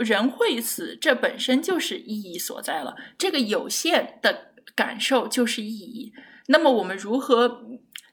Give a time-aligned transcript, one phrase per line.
[0.00, 2.96] 人会死，这本身就是意义所在了。
[3.16, 6.12] 这个有限的感受就是意义。
[6.48, 7.62] 那么我们如何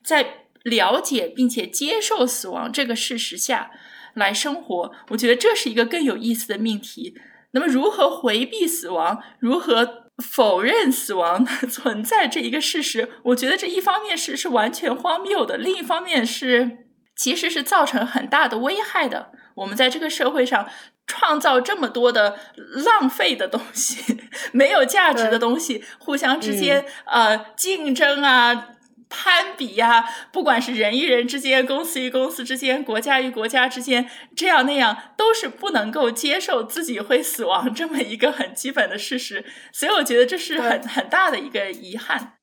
[0.04, 3.71] 在了解并且接受死亡这个事实下
[4.13, 4.91] 来生活？
[5.09, 7.15] 我觉得这是一个更有意思的命题。
[7.51, 9.22] 那么如何回避死亡？
[9.40, 13.10] 如何否认死亡 存在这一个事实？
[13.24, 19.31] 我觉得这一方面是是完全荒谬的，另一方面是其实是造成很大的危害的。
[19.55, 20.68] 我们在这个社会上
[21.05, 28.70] 创造这么多的浪费的东西， 没有价值的东西，互相之间呃竞争啊、
[29.10, 39.46] 攀比呀，不管是人与人之间、公司与公司之间、国家与国家之间，这样那样，都是不能够接受自己会死亡这么一个很基本的事实。
[39.72, 42.34] 所以我觉得这是很很大的一个遗憾。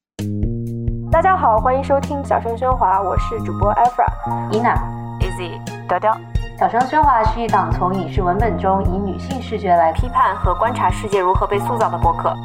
[1.10, 4.74] 大家好，欢迎收听小声喧哗，我是主播 Efra、伊娜、
[5.18, 5.58] Easy、
[5.88, 6.39] 调调。
[6.60, 12.36] 小声喧哗是一档从影视文本中以女性视角来批判和观察世界如何被塑造的播客。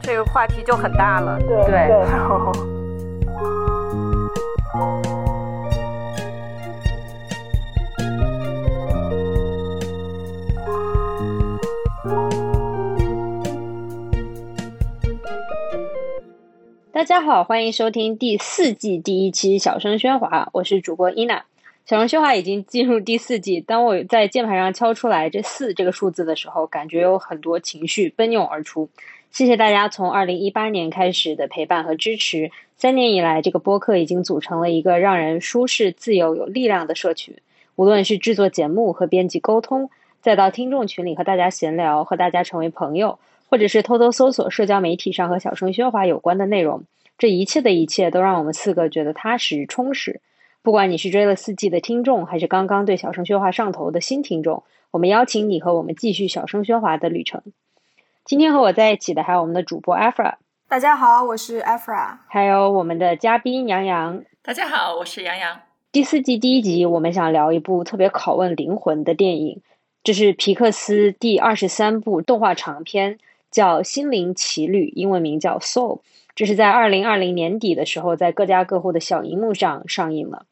[0.00, 1.90] 这个话题就很大了，对对。
[16.90, 21.42] 大家好，欢迎收听第四季第一期小声喧哗，我是主播伊娜。
[21.86, 28.88] 小声喧哗已经进入第四季，当我在键盘上敲出来这四这个数字的时候，感觉有很多情绪奔涌而出。
[29.30, 37.36] 谢谢大家从二零一八年开始的陪伴和支持，三年以来，这个播客已经组成了一个让人舒适、自由、有力量的社群。
[37.76, 39.88] 无论是制作节目和编辑沟通，
[40.20, 46.82] 再到听众群里和大家闲聊，和大家成为朋友，或者是偷偷搜索社交媒体上和小声喧哗有关的内容，
[47.16, 50.20] 这一切的一切都让我们四个觉得踏实、充实。
[50.66, 57.40] 不管你是追了四季的听众，还是刚刚对小声喧哗上头的新听众，我们邀请你和我们继续小声喧哗的旅程。
[58.24, 60.34] 今天和我在一起的还有我们的主播 Afra，
[60.68, 65.60] 大家好，我是 Afra，还有我们的嘉宾杨洋，大家好，我是杨洋。
[65.92, 69.62] 第四季第一集，我们想聊一部特别拷问灵魂的电影，
[70.02, 73.20] 这是皮克斯第二十三部动画长片，
[73.52, 75.98] 叫《心灵奇旅》，英文名叫《Soul》，
[76.34, 80.44] 这是在二零二零年底的时候，在各家各户的小荧幕上上映了。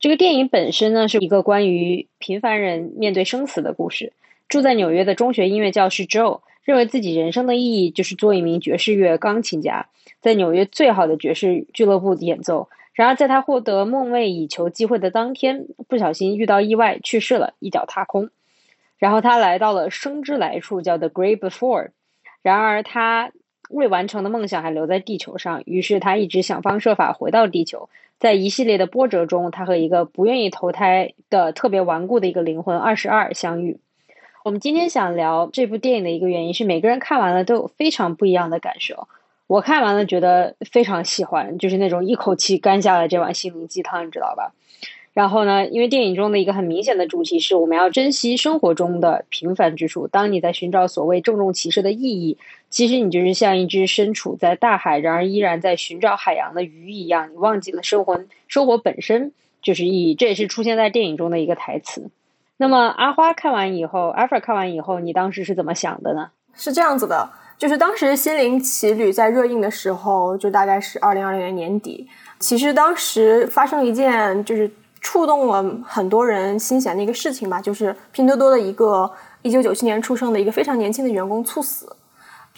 [0.00, 4.12] 这个电影本身呢，是一个关于平凡人面对生死的故事。
[4.48, 9.88] 住在纽约的中学音乐教师 Joe 认为自己人生的意义就是做一名爵士乐钢琴家，
[10.20, 12.68] 在纽约最好的爵士俱乐部演奏。
[12.92, 18.30] 然而，在他获得梦寐以求机会的当天，不小心遇到意外去世了，一脚踏空。
[18.98, 21.88] 然后他来到了生之来处，叫 The Great Before。
[22.42, 23.32] 然而，他
[23.68, 27.88] 未完成的梦想还留在地球上，于是他一直想方设法回到地球。
[28.18, 33.78] 在一系列的波折中，他和一个不愿意投胎的特别顽固的一个灵魂二十二相遇。
[34.44, 39.06] 我们今天想聊这部电影的一个原因是，每个人看完了都有非常不一样的感受。
[39.46, 44.52] 我看完了觉得非常喜欢，就是那种一口气干下了这碗心灵鸡汤，你知道吧？
[45.14, 50.06] 然后呢，因为电影中的一个很明显的主题是我们要珍惜生活中的平凡之处。
[50.06, 52.38] 当你在寻找所谓郑重其事的意义，
[52.70, 57.30] 其实你就是像一只身处在大海，然而依然在寻找海洋的鱼一样。
[57.32, 60.14] 你忘记了生活，生活本身就是意义。
[60.14, 62.10] 这也是出现在电影中的一个台词。
[62.56, 66.30] 那么阿花看完以后，阿弗看完以后，你当时是怎么想的呢？
[66.54, 72.08] 是这样子的，就是当时《心灵奇旅》在热映的时候，就大概是二零二零年年底。
[72.38, 74.70] 其实当时发生一件，就是。
[75.00, 79.08] 触动了很多人心弦的一个事情吧，就是拼多多的一个
[79.42, 81.88] 一九九七年出生的一个非常年轻的员工猝死。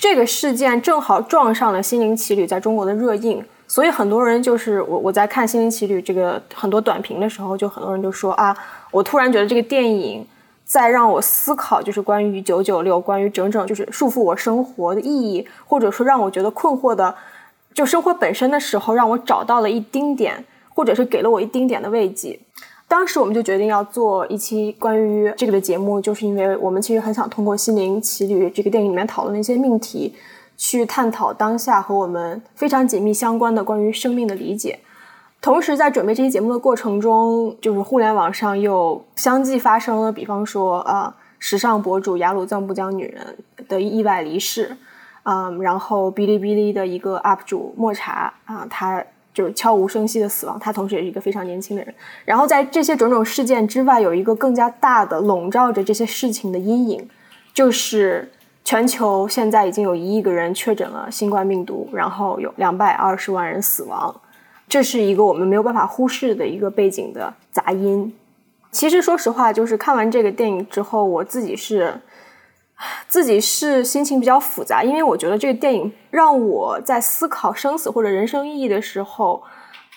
[0.00, 8.56] 这个事件正好撞上了《心灵奇旅》在中国的热映，所以很多人就是我我在看《心灵奇旅》这个很多短评的时候，就很多人就说啊，
[8.91, 10.27] 我突然觉得这个电影
[10.65, 17.15] 在让我思考，就是关于九九六，关于整整就是束缚我生活的意义，或者说让我觉得困惑的，
[17.75, 20.47] 就生活本身的时候，让我找到了一丁点。
[20.72, 22.39] 或者是给了我一丁点的慰藉，
[22.91, 30.13] 当时我们就决定要做一期关于这个的节目，就是因为我们其实很想通过《心灵奇旅》这个电影里面讨论的一些命题，
[30.57, 34.81] 去探讨当下和我们非常紧密相关的关于生命的理解。
[35.41, 43.39] 同时，在准备这期节目的过程中，就是互联网上又相继发生了，比方说啊，时尚博主雅鲁藏布江女人
[43.69, 44.77] 的意外离世，
[45.22, 49.04] 嗯，然后哔哩哔哩的一个 UP 主莫茶啊，他。
[49.41, 51.95] 就是悄无声息的死亡，他同时也是一个非常年轻的人。
[52.27, 57.09] 然后在这些种种事件之外，有一个更加大的笼罩着这些事情的阴影，
[57.54, 58.31] 就是
[58.66, 64.15] 全球现在已经有一亿个人确诊了新冠病毒，然后有两百二十万人死亡，
[64.69, 68.13] 这是一个我们没有办法忽视的一个背景的杂音。
[68.71, 71.95] 其实说实话，就是看完这个电影之后，我自己是
[73.09, 79.42] 自己是心情比较复杂，因为我觉得这个电影让我在思考生死或者人生意义的时候，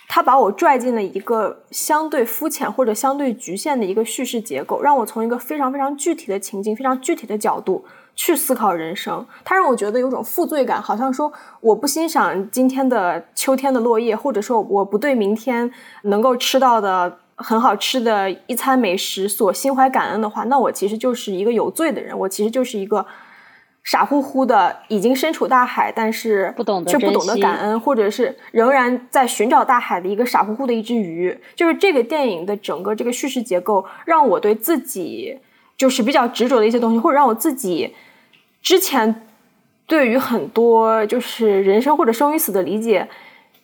[0.08, 7.86] 它把我拽进了一个相对肤浅或者相对局限的一个叙事结构，让我从一个非常非常具体的情境、非常具体的角度
[8.16, 9.26] 去思考人生。
[9.46, 11.32] 它让我觉得有种负罪感，好像说
[11.62, 15.72] 我不欣赏今天的秋天的落叶，或者说我不对明天
[16.04, 17.20] 能够吃到的。
[17.44, 23.06] 很好吃的一餐美食所心怀感恩的话，那我其实就是一个有罪的人，我其实就是一个
[23.84, 31.38] 傻乎乎的，已经身处大海，但是不懂得却不懂得感恩，或者是仍然在寻找大海的一个傻乎乎的一只鱼。
[31.54, 35.38] 就是这个电影的整个这个叙事结构，让我对自己
[35.76, 37.94] 就是比较执着的一些东西，或者让我自己
[38.62, 39.28] 之前
[39.86, 43.10] 对于很多就是人生或者生与死的理解。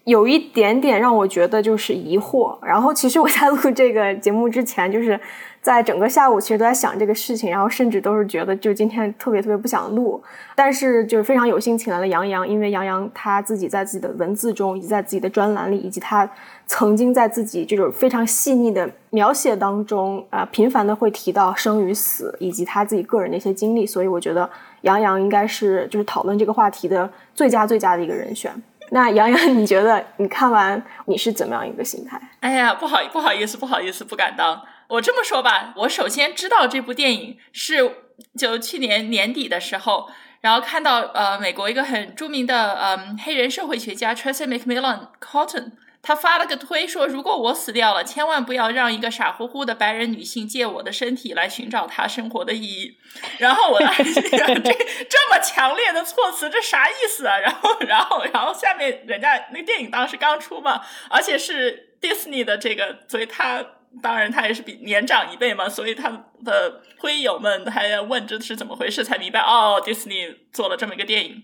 [0.10, 5.20] 有一点点让我觉得就是疑惑，然后其实我在录这个节目之前，就是
[5.62, 10.20] 在整个下午其实都在想这个事情，然后甚至都是觉得就今天特别特别不想录，
[10.56, 16.28] 但是就是非常有幸请来了杨洋，因为杨洋他自己在自己的文字中，以及在自己的专栏里，以及他
[16.66, 24.50] 曾经在自己这种非常细腻的描写当中啊，频繁的会提到生与死，以及他自己个人的一些经历，所以我觉得
[24.82, 28.52] 杨洋应该是就是讨论这个话题的最佳最佳的一个人选。
[28.92, 32.20] 那杨洋，你觉得你看完你是怎么样一个心态？
[32.40, 34.62] 哎呀，不好不好意思，不好意思，不敢当。
[34.88, 37.96] 我这么说吧，我首先知道这部电影是
[38.38, 40.10] 就去年年底的时候，
[40.42, 45.74] 然后看到呃美国一个很著名的嗯黑人社会学家 Tracy McMillan Cotton。
[46.02, 52.98] 他发了个推说，如果我死掉了，千万不要让一个傻乎乎的白人女性借我的身体来寻找她生活的意义。
[53.38, 54.72] 然后我当时想这
[55.10, 57.38] 这么强烈的措辞，这啥意思啊？
[57.40, 63.62] 然后，然后，然后下面人家那电影当时刚出嘛，而且是 Disney 的这个，所以他
[64.02, 66.10] 当然他也是比年长一辈嘛，所以他
[66.46, 71.44] 的推友们还要问这是怎么回事，才明白哦，Disney 做了这么一个电影。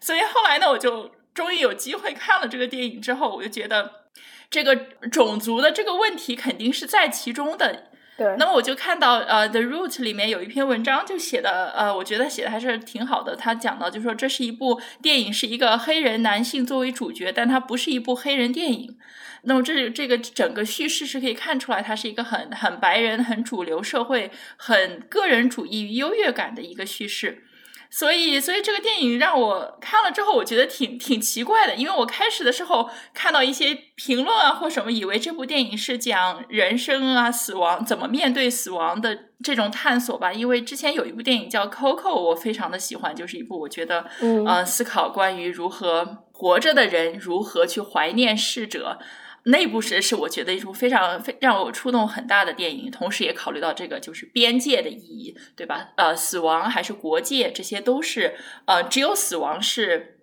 [0.00, 1.15] 所以后来呢，我就。
[1.36, 4.06] 终于有机会看了这个电影之后，我就觉得
[4.50, 4.74] 这个
[5.12, 7.90] 种族的这个问题肯定是在其中的。
[8.16, 13.36] 对，那么我就看到呃，《The Root》里面有一篇文章，就写的呃，我觉得写的还是挺好的。
[13.36, 18.96] 他讲到，就说这是一部电影，是一个黑人男性作为主角，但它不是一部黑人电影。
[19.42, 27.44] 那么这这个整个叙事是可以看出来，它是一个很很白人、很主流社会、很个人主义优越感的一个叙事。
[27.90, 40.32] 所以，所以这个电影让我看了之后，我觉得挺挺奇怪的，因为我开始的时候看到一些评论啊或什么，以为这部电影是讲人生啊、死亡怎么面对死亡的这种探索吧。
[40.32, 48.98] 因为之前有一部电影叫《Coco》，我非常的喜欢，就是一部我觉得，嗯，思考关于如何活着的人如何去怀念逝者。
[49.46, 55.90] 那部是是我觉得一部非常非让我触动很大的电影，同时也考虑到这个就是边界的意义，对吧？
[55.96, 60.18] 呃，死亡还是国界，这些都是呃，只有死亡是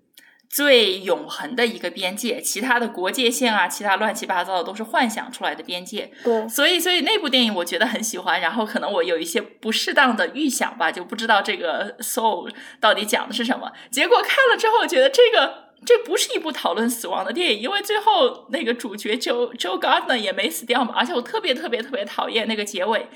[0.49, 6.11] 最永恒的一个边界，其他的国界线啊，其他乱七八糟的都是幻想出来的边界。
[6.21, 15.63] 对，所以所以那部电影我觉得很喜欢，然后可能我有一些不适当的预想吧，就不知道这个 soul 到底讲的是什么，结果看了之后觉得这个。
[15.85, 23.07] 这不是一部讨论死亡的电影，因为最后那个主角 Joe Joe Gardner 也没死掉嘛，而且我特别特别特别讨厌那个结尾。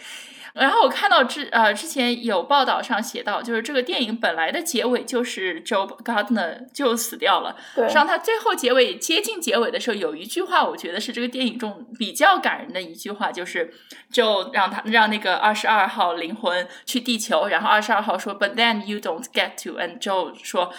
[0.54, 7.56] 然后我看到之呃之前有报道上写到，就是这个电影本来的结尾就是 Joe Gardner 就死掉了。
[7.76, 7.88] 对。
[7.88, 13.72] 上他最后结尾接近结尾的时候，有一句话，我觉得是这个电影中比较感人的一句话，就是
[14.12, 20.74] 就让他让那个二十二号灵魂去地球，然后二十二号说 But then you don't get to，and Joe 说。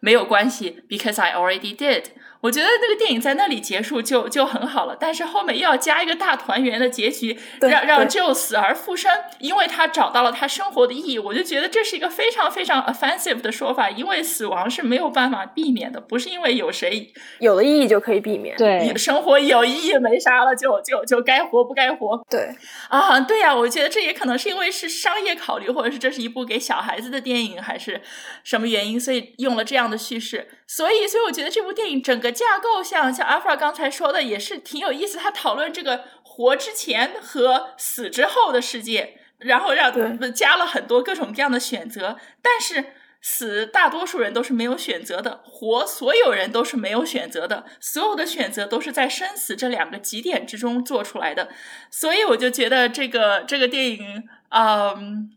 [0.00, 2.04] 没有关系，because I already did。
[2.47, 11.19] 我觉得那个电影在那里结束就就很好了，但是后面又要加一个大团圆的结局，让让 Joe 死而复生，因为他找到了他生活的意义。
[11.19, 18.55] 我就觉得这是一个非常非常 offensive 的说法，因为死亡是没有办法避免的，不是因为有谁有了意义就可以避免。
[18.55, 22.25] 对，生活有意义没啥了，就就就该活不该活。
[22.29, 22.55] 对
[22.87, 28.01] 啊，对呀，我觉得这也可能是因为是商业考虑，或者是这是一部给小孩子的电影，还是
[28.45, 30.47] 什么原因，所以用了这样的叙事。
[30.69, 35.17] 所以，所以我觉得这部电影整个架构，像像阿弗尔刚才说的，也是挺有意思。
[35.17, 39.93] 他讨论这个活之前和死之后的世界，然后让
[40.33, 42.17] 加了很多各种各样的选择。
[42.41, 47.63] 但是死，大多数人都是没有选择的；活，所有人都是没有选择的。
[47.79, 51.47] 所有的选择都是在生死这两个极点之中做出来的。
[51.89, 55.31] 所以，我就觉得这个这个电影，嗯。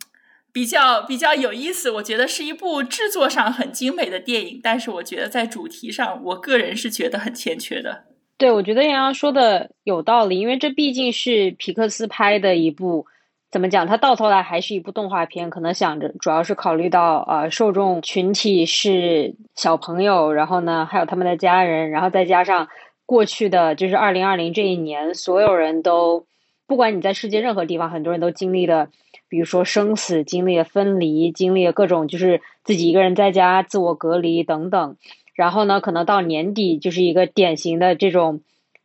[0.53, 8.05] 比较比较有意思，我觉得是一部制作上很精美的电影，但是我觉得在主题上，我个人是觉得很欠缺的。
[8.37, 13.05] 对，我觉得杨洋说的有道理，因为这毕竟是皮克斯拍的一部，
[13.51, 13.87] 怎么讲？
[13.87, 22.69] 它到头来还是一部动画片，可能想着主要是考虑到呃受众群体是小朋友，然后呢还有他们的家人，然后再加上
[23.05, 26.25] 过去的就是二零二零这一年，所有人都
[26.67, 28.89] 不管你在世界任何地方，很多人都经历了，
[29.31, 34.97] 比如说生死，经历了分离，经历了各种就是自己一个人在家自我隔离等等。
[35.35, 38.43] 然后呢，可能到年底就是一个典型的这种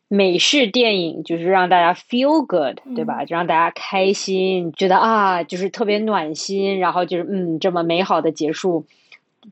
[0.08, 3.26] 美式电影，就是让大家 feel good，对吧？
[3.26, 8.86] 就让大家开心，觉得啊，就是特别暖心，然后就是嗯，这么美好的结束，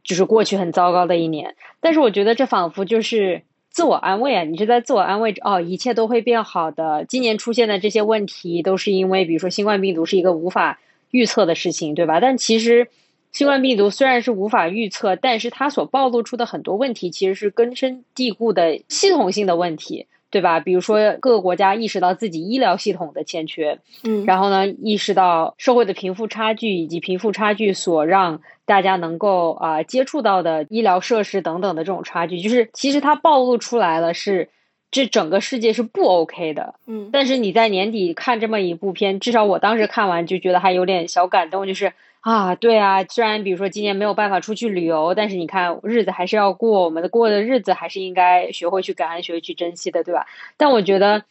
[0.03, 1.55] 就是过去很糟糕的一年。
[1.81, 3.41] 但是我觉得这仿佛就是
[3.73, 7.03] 自我安慰啊，你是在自我安慰哦，一切都会变好的。
[7.03, 10.79] 今年出现的这些问题都是因为，比如说新冠病毒是一个无法
[11.11, 12.21] 预测的事情，对吧？
[12.21, 12.87] 但其实。
[13.31, 20.59] 新冠病毒虽然是无法预测，但是它所暴露出的很多问题其实是根深蒂固的系统性的问题，对吧？
[20.59, 34.49] 比如说各个国家意识到自己医疗系统的欠缺，嗯，然后呢，意识到社会的贫富差距以及贫富差距所让大家能够啊接触到的医疗设施等等的这种差距，就是其实它暴露出来了，是
[34.91, 37.09] 这整个世界是不 OK 的，嗯。
[37.11, 41.93] 但是你在年底看这么一部片，至少我当时看完就觉得还有点小感动，就是。
[42.23, 50.25] 啊，对啊，虽然比如说今年没有办法出去旅游，但是你看日子还是要过，我们的过的日子还是应该学会去感恩，学会去珍惜的，对吧？
[50.55, 51.25] 但我觉得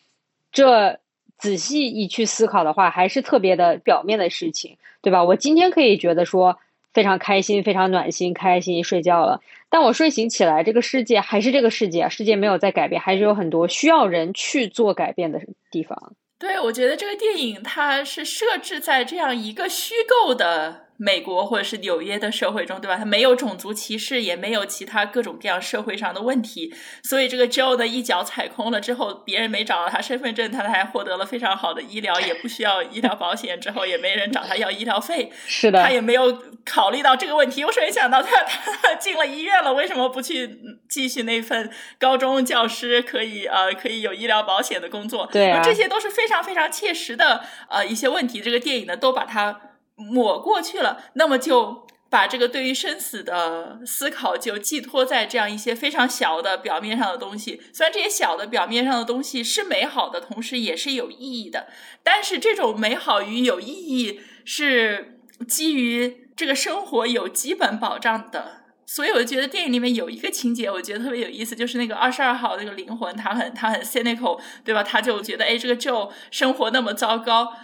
[0.53, 0.99] 这
[1.39, 5.25] 仔细一去思考的话，还是特别的表面的事情，对吧？
[5.25, 6.59] 我今天可以觉得说
[6.93, 16.15] 非常开心，非常暖心，开心睡觉了，但我睡醒起来，这个世界还是这个世界，世界没有在改变，还是有很多需要人去做改变的地方。
[16.39, 20.87] 对，我觉得这个电影它是设置在这样一个虚构的。
[21.05, 22.97] 美国或者是纽约的社会中，对吧？
[22.97, 35.33] 他没有种族歧视，也没有其他各种各样社会上的问题，所以这个 Joe 的一脚踩空了之后，别人没找到他身份证，他还获得了非常好的医疗，也不需要医疗保险，之后也没人找他要医疗费。
[35.45, 37.65] 是的，他也没有考虑到这个问题。
[37.65, 38.45] 我首先想到他，
[38.81, 41.69] 他进了医院了，为什么不去继续那份
[41.99, 45.29] 高中教师可以呃可以有医疗保险的工作？
[45.33, 48.41] 对啊，这些都是非常非常切实的呃一些问题。
[48.41, 49.72] 这个电影呢，都把它。
[49.97, 57.63] 抹过去了，那么就把这个对于生死的思考就寄托在这样一些非常小的表面上的东西。
[57.73, 61.69] 虽然这些小的表面上的东西是美好的，同时也是有意义的，
[62.03, 68.63] 但是这种美好与有意义是基于这个生活有基本保障的。
[68.85, 74.83] 所以我觉得电影里面有一个情节，我觉得特别有意思，就是那个二十二号那个灵魂，他很他很 cynical，对吧？
[74.83, 77.55] 他就觉得，哎，这个 Joe 生活那么糟糕。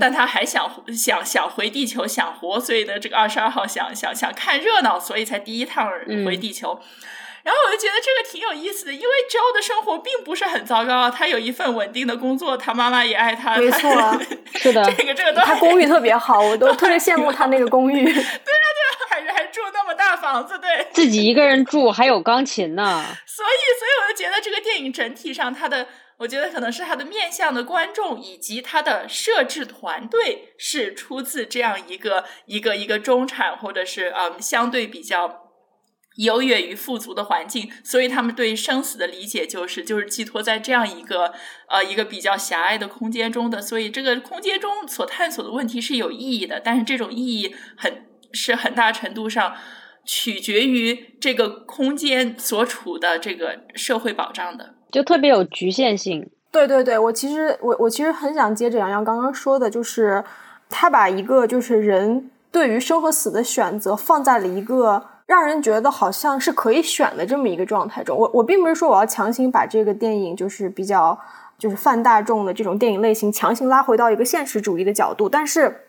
[0.00, 5.90] 但他还想想想回地球想活，所以呢，这个二十二号想想想看热闹，所以才第一趟
[6.24, 6.80] 回地球。
[7.44, 14.20] 然后我就觉得这个挺有意思的，因为 Joe 的生活并不是很糟糕，他有一份稳定的工作，他妈妈也爱他，没错，
[14.56, 18.04] 是的，这个这个都他公寓特别好，我都特别羡慕他那个公寓。
[18.04, 23.02] 对啊，对啊，还还住那么大房子，对，自己一个人住还有钢琴呢。
[23.24, 25.86] 所以，所以我就觉得这个电影整体上它的。
[26.18, 35.44] 我觉得可能是他的面向的观众以及他的设置团队是出自这样一个一个一个中产或者是嗯相对比较
[36.16, 41.32] 优越于富足的环境，所以他们对生死的理解就是就是寄托在这样一个
[41.68, 49.56] 呃一个比较狭隘的空间中的，所以这个空间中所探索的问题是有意义的，但是这种意义很是很大程度上
[50.04, 54.74] 取决于这个空间所处的这个社会保障的。
[54.90, 56.30] 就特别有局限性。
[56.50, 60.24] 对对对，我其实我我其实很想接着洋洋刚刚说的，就是
[60.70, 68.16] 他把一个就是人对于生和死的选择放在了一个让人觉得好像是可以选的这么一个状态中。
[68.16, 71.18] 我我并不是说我要强行把这个电影就是比较
[71.58, 75.82] 就是泛大众的这种电影类型强行拉回到一个现实主义的角度，但是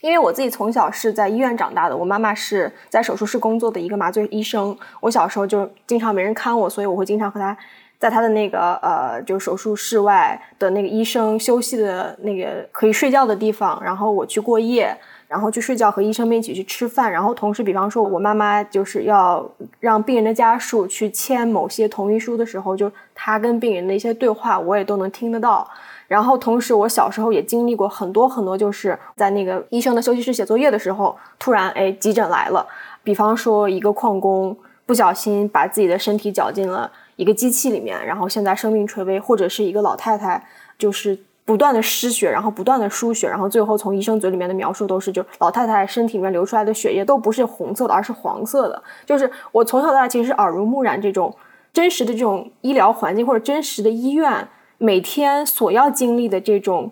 [0.00, 7.56] 因为我自己从小是在医院长大的，我妈妈是在手术室工作的一个麻醉医生，我小时候就经常没人看我，所以我会经常和她。
[8.00, 14.96] 在他的那个呃，就手术室外的那个医生休息的那个可以睡觉的地方，然后我去过夜，
[15.28, 19.46] 然后去睡觉，和医生们一起去吃饭，然后同时，比方说我妈妈就是要
[19.80, 25.68] 让病人的家属去签某些同意书的时候，就他跟病人的一些对话，我也都能听得到。
[26.08, 32.66] 然后同时，我小时候也经历过很多很多，就是在那个医生的休息室写作业的时候，突然哎急诊来了，
[33.04, 36.90] 比方说一个矿工不小心把自己的身体绞进了。
[37.20, 40.42] 一个机器里面，然后现在生命垂危，或者是一个老太太，
[40.78, 48.82] 就是不断的失血，然后不断的输血，然后最后从医生嘴里面的描述都是，就老太太身体里面流出来的血液都不是红色的，而是黄色的。
[49.04, 51.36] 就是我从小到大其实耳濡目染这种
[51.74, 54.48] 真实的这种医疗环境或者真实的医院
[54.78, 56.90] 每天所要经历的这种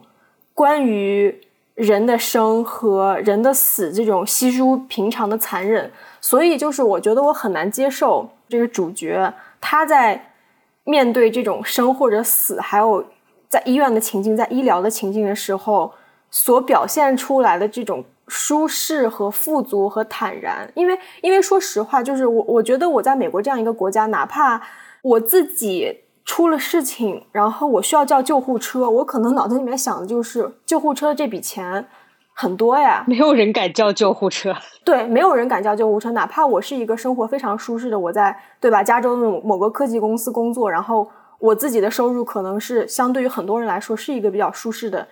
[0.53, 1.41] 关于
[1.75, 10.33] 人的生和人的死这种稀疏平常的残忍，所以就是我觉得我很难接受这个主角他在
[10.85, 13.05] 面对这种生或者死，还有
[13.49, 15.93] 在医院的情境、在医疗的情境的时候
[16.31, 18.05] 所表现出来的这种。
[18.31, 24.61] 舒适和富足和坦然，因为因为说实话，就是我我觉得我在美国这样一个国家，哪怕
[25.01, 31.89] 我自己出了事情，然后我需要叫救护车，我可能脑子里面想的就是救护车这笔钱
[32.41, 34.55] 很多呀， 没有人敢叫救护车，
[34.85, 45.09] 对，没有人敢叫救护车，哪怕我是一个生活非常舒适的，我在对吧，加州的某某个科技公司工作，然后我自己的收入可能是相对于很多人来说是一个比较舒适的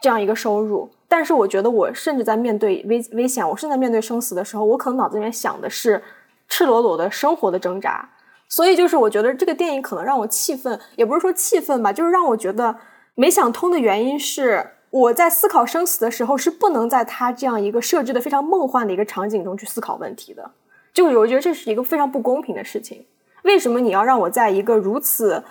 [0.00, 0.88] 这样一个收入。
[1.08, 6.00] 但是我觉得，我甚至在面对危危险，我甚至在面对生死的时候，我可能脑子里面想的是
[6.48, 8.08] 赤裸裸的生活的挣扎。
[8.48, 12.76] 所以，就是我觉得这个电影可能让我气愤，也不是说气愤吧，就是让我觉得
[13.14, 20.50] 没想通的原因是，我在思考生死的时候是不能在他这样一个设置的非常梦幻的一个场景中去思考问题的。
[20.92, 23.04] 就我觉得这是一个非常不公平的事情。
[23.42, 25.44] 为什么你要让我在一个如此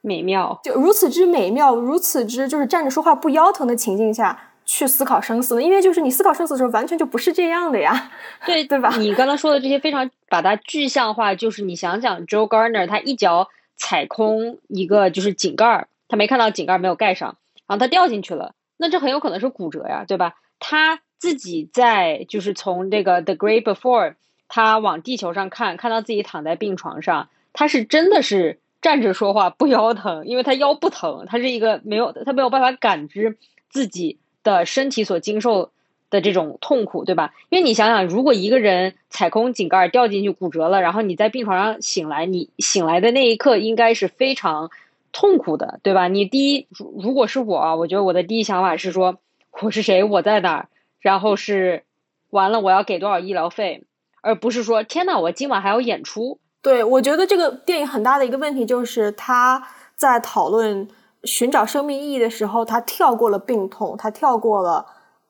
[0.00, 4.46] 美妙、就如此之美妙、如此之就是站着说话不腰疼的情境下？
[4.66, 5.62] 去思考生死呢？
[5.62, 8.12] 因为就是你思考生死的时候，完全就不是这样的呀，
[8.46, 8.94] 对对吧？
[8.98, 20.34] 你刚刚说的这些非常把它具象化，就是你想想，Joe Garner 他一脚踩空一个就是井盖，他没看到井盖没有盖上，然后他掉进去了，那这很有可能是骨折呀，对吧？
[20.58, 24.14] 他自己在就是从这个 The Great Before，
[24.48, 33.36] 他往地球上看，看到自己躺在病床上，他是真的是站着说话不腰疼，因为他腰不疼，他是一个没有他没有办法感知
[33.68, 34.18] 自己。
[34.42, 35.70] 的身体所经受
[36.08, 37.34] 的这种痛苦，对吧？
[37.50, 44.70] 因为你想想，如果一个人踩空井盖掉进去骨折了，然后你在病床上醒来，你醒来的那一刻应该是非常
[45.12, 46.08] 痛苦的，对吧？
[46.08, 46.68] 你第一，
[47.02, 49.16] 如果是我，我觉得我的第一想法是说，
[49.62, 50.68] 我是谁，我在哪儿，
[51.00, 51.84] 然后是
[52.30, 53.86] 完了我要给多少医疗费，
[54.22, 56.38] 而不是说天呐，我今晚还要演出。
[56.62, 60.88] 对，我觉得这个电影很大的一个问题就是他在讨论。
[61.22, 64.86] 寻找生命意义的时候，他跳过了病痛，他跳过了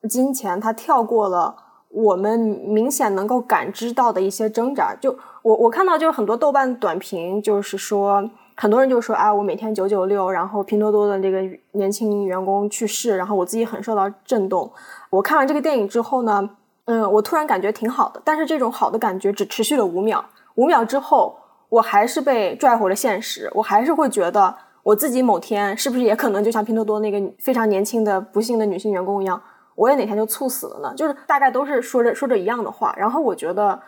[0.08, 1.56] 金钱，他跳过了
[1.88, 4.94] 我们明显能够感知到的一些挣扎。
[4.94, 11.40] 就我我看到就是很多豆瓣短评，就是说很多人就说啊，我每天九九六，然后拼多多的这个
[11.72, 14.70] 年轻员工去世，然后我自己很受到震动。
[15.08, 16.50] 我看完这个电影之后呢，
[16.84, 20.22] 嗯，我突然感觉挺好的，但是这种好的感觉只持续了五秒，
[20.56, 21.34] 五秒之后，
[21.70, 24.54] 我还是被拽回了现实，我还是会觉得。
[24.82, 29.40] 我自己某天是不是也可能就像拼多多那个非常年轻的不幸的女性员工一样，
[29.74, 30.94] 我也哪天就猝死了呢？
[30.96, 32.94] 就是大概都是说着说着一样的话。
[32.96, 33.78] 然后我觉得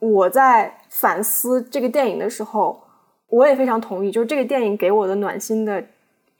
[0.00, 2.80] 我在反思这个电影的时候，
[3.32, 5.82] 我也非常同意，就是这个电影给我的暖心的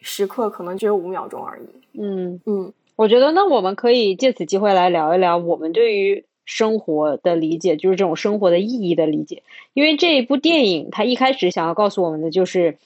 [0.00, 2.00] 时刻可能只有五秒钟而已。
[2.00, 9.42] 嗯嗯，我觉得那我们可以借此机会来聊一聊我们对于生活的理解，就是这种生活的意义的理解。
[9.72, 12.76] 因为这一部电影它一开始想要告诉我们的就是。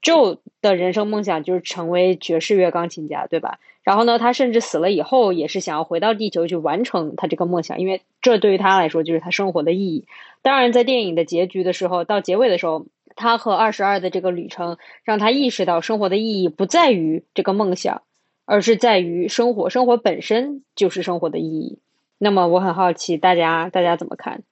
[0.00, 3.58] Joe 的人生梦想就是成为爵士乐钢琴家，对吧？
[3.82, 10.04] 然后呢，他甚至死了以后也是想要回到地球去完成他这个梦想，因为这对于他来说就是他生活的意义。
[10.40, 12.86] 当然，在电影的结局的时候，到结尾的时候，
[13.18, 18.02] 他和二十二的这个旅程让他意识到，生活的意义不在于这个梦想，
[18.44, 21.80] 而是在于生活，生活本身就是生活的意义。
[22.18, 24.44] 那么，我很好奇，大家大家怎么看？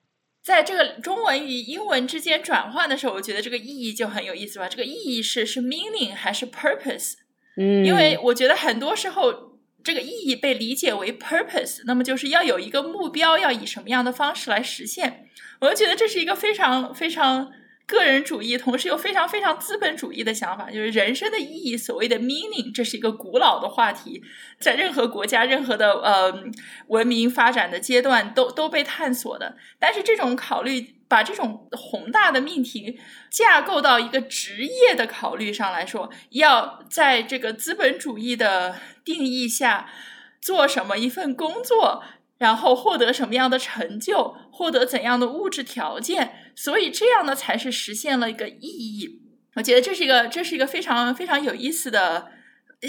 [0.42, 4.68] 在这个中文与英文之间转换的时候，我觉得这个意义就很有意思吧。
[4.68, 7.14] 这个意义是是 meaning 还是 purpose？
[7.56, 15.26] 嗯，因为我觉得很多时候这个意义被理解为 purpose，那么就是要有一个目标，要以什么样的方式来实现。
[15.60, 17.52] 我就觉得这是一个非常非常。
[17.86, 24.20] 个人主义，同时又非常非常资本主义的想法，就是人生的意义，所谓的 meaning，这是一个古老的话题，
[24.58, 26.44] 在任何国家、任何的呃
[26.88, 29.56] 文明发展的阶段都都被探索的。
[29.78, 32.98] 但是这种考虑，把这种宏大的命题
[33.30, 39.88] 架构到一个职业的考虑上来说，要在这个资本主义的定义下
[40.40, 42.02] 做什么一份工作。
[42.38, 49.20] 然后获得什么样的成就，获得怎样的物质条件，所以这样呢才是实现了一个意义。
[49.54, 52.32] 我觉得这是一个这是一个非常非常有意思的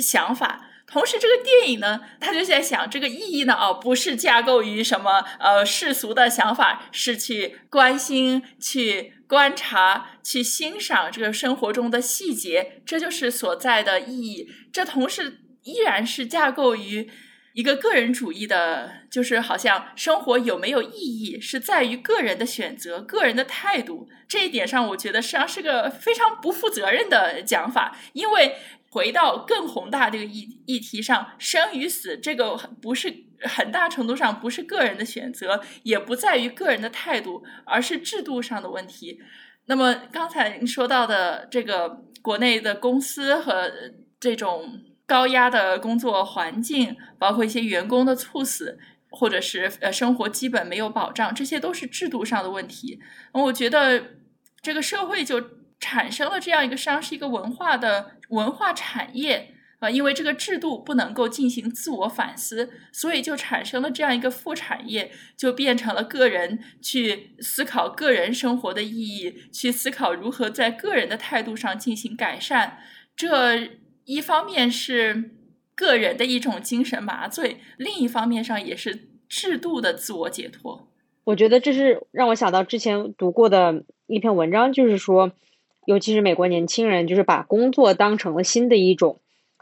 [0.02, 0.66] 想法。
[0.88, 14.48] 同时，这个电影呢，他就在想这个意义呢，哦，不是架构于什么呃世俗的想法，是去关心、去观察、去欣赏这个生活中的细节，这就是所在的意义。
[14.72, 17.12] 这同时依然是架构于。
[17.58, 24.08] 一个个人主义的，就是好像生活有没有意义是在于个人的选择、个人的态度。
[24.28, 27.98] 这一点上，我觉得实际上是个非常不负责任的讲法。
[28.14, 28.58] 因为
[28.92, 39.20] 回到更宏大这个议议题上，生与死这个不是很大程度上不是个人的选择，也不在于个人的态度，而是制度上的问题。
[39.66, 43.72] 那么刚才您说到的这个国内的公司和
[44.20, 48.78] 这种高压的工作环境，包括一些员工的猝死，
[49.10, 53.00] 或者是呃生活基本没有保障，这些都是制度上的问题。
[53.32, 54.18] 我觉得
[54.62, 55.42] 这个社会就
[55.80, 59.54] 产生了这样一个伤，是一个文化的文化产业。
[59.80, 72.80] 啊，因为这个制度不能够进行自我反思，所以就产生了这样一个副产业，就变成了个人去思考个人生活的意义，去思考如何在个人的态度上进行改善。
[73.16, 73.70] 这
[74.08, 75.32] 一方面是
[75.76, 80.88] 个人的一种精神麻醉，另一方面上也是制度的自我解脱。
[81.26, 85.34] 我觉得这是让我想到之前读过的一篇文章，就是说，
[85.86, 89.20] 尤其是美国年轻人，就是把工作当成了新的一种。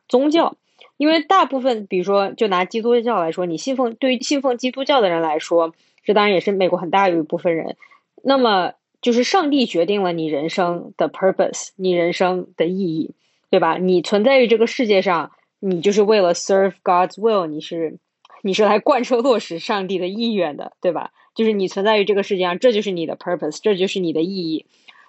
[0.07, 0.55] 宗教，
[0.97, 7.75] 因为大部分，比如说，就拿基督教来说，你信奉对于信奉基督教的人来说，这当然也是美国很大一部分人。
[8.23, 13.15] 那么，就是上帝决定了你人生的 purpose，你人生的意义，
[13.55, 13.77] 对吧？
[13.77, 17.99] 你存在于这个世界上，你就是为了 serve God's will，你是
[18.41, 21.11] 你是来贯彻落实上帝的意愿的，对吧？
[21.33, 24.65] 就是你存在于这个世界上，这就是你的 purpose，这就是你的意义。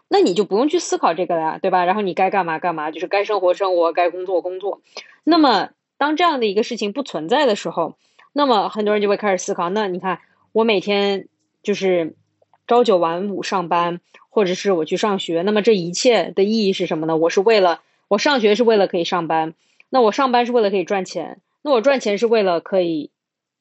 [0.06, 1.84] 那你就不用去思考这个了，对吧？
[1.84, 4.80] 然后你该干嘛干嘛，就是该生活生活，该工作工作。
[5.24, 7.96] 那么当这样的一个事情不存在的时候，
[8.32, 10.20] 那么很多人就会开始思考：那你看，
[10.52, 11.26] 我每天
[11.64, 12.14] 就是
[12.68, 17.16] 朝九晚五上班，或者是我去上学，那么这一切的意义是什么呢？
[17.16, 19.54] 我是为了我上学是为了可以上班，
[19.90, 23.10] 那我上班是为了可以赚钱，那我赚钱是为了可以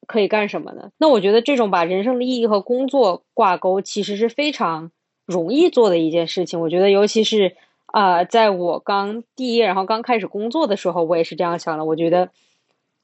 [0.08, 0.92] 可以干什么呢？
[0.98, 4.92] 那我觉得这种把人生的意义和工作挂钩，其实是非常。
[5.28, 7.56] 容易做的一件事情，我觉得，尤其是
[7.88, 11.84] 啊，在我刚毕业，然后刚开始工作的时候，我也是这样想的。
[11.84, 12.30] 我觉得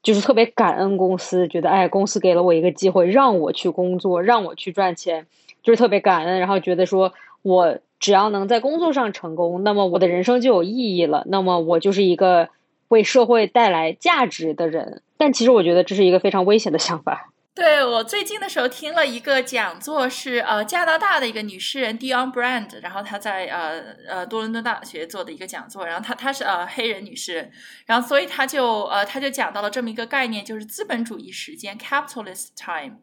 [0.04, 5.26] 就是特别感恩公司，觉得哎，公司给了我一个机会，让我去工作，让我去赚钱，
[5.64, 6.38] 就是特别感恩。
[6.38, 12.48] 然后觉得说我只要能在工作上成功，那么我的人生就有意义了，那么我就是一个
[12.88, 15.02] 为社会带来价值的人。
[15.16, 17.28] 但其实我觉得这是一个非常危险的想法。
[17.54, 27.52] 对我最近的时候听了一个讲座，是呃加拿大的一个女诗人 Dion Brand，然后她在呃呃多伦多大学做的一个讲座，然后她她是呃黑人女诗人，
[27.84, 32.96] 然后所以她就呃她就讲到了这么一个概念，就是资本主义时间 （capitalist time）。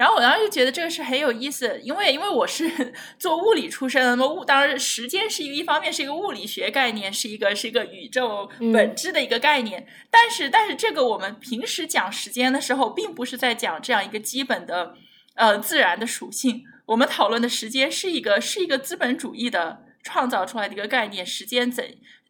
[0.00, 2.70] 然后我当时就觉得这个是很有意思，因为因为我是
[3.20, 9.86] 做物理出身的，那么物当然时间是一个一方面是一个物理学概念，是一个是一个宇宙本质的一个概念。
[10.10, 14.94] 但是但是这个我们平时讲时间的时候，并不是在讲这样一个基本的
[15.34, 16.64] 呃自然的属性。
[16.86, 21.84] 我们讨论的时间是一个是一个资本主义的创造出来的一个概念，时间怎。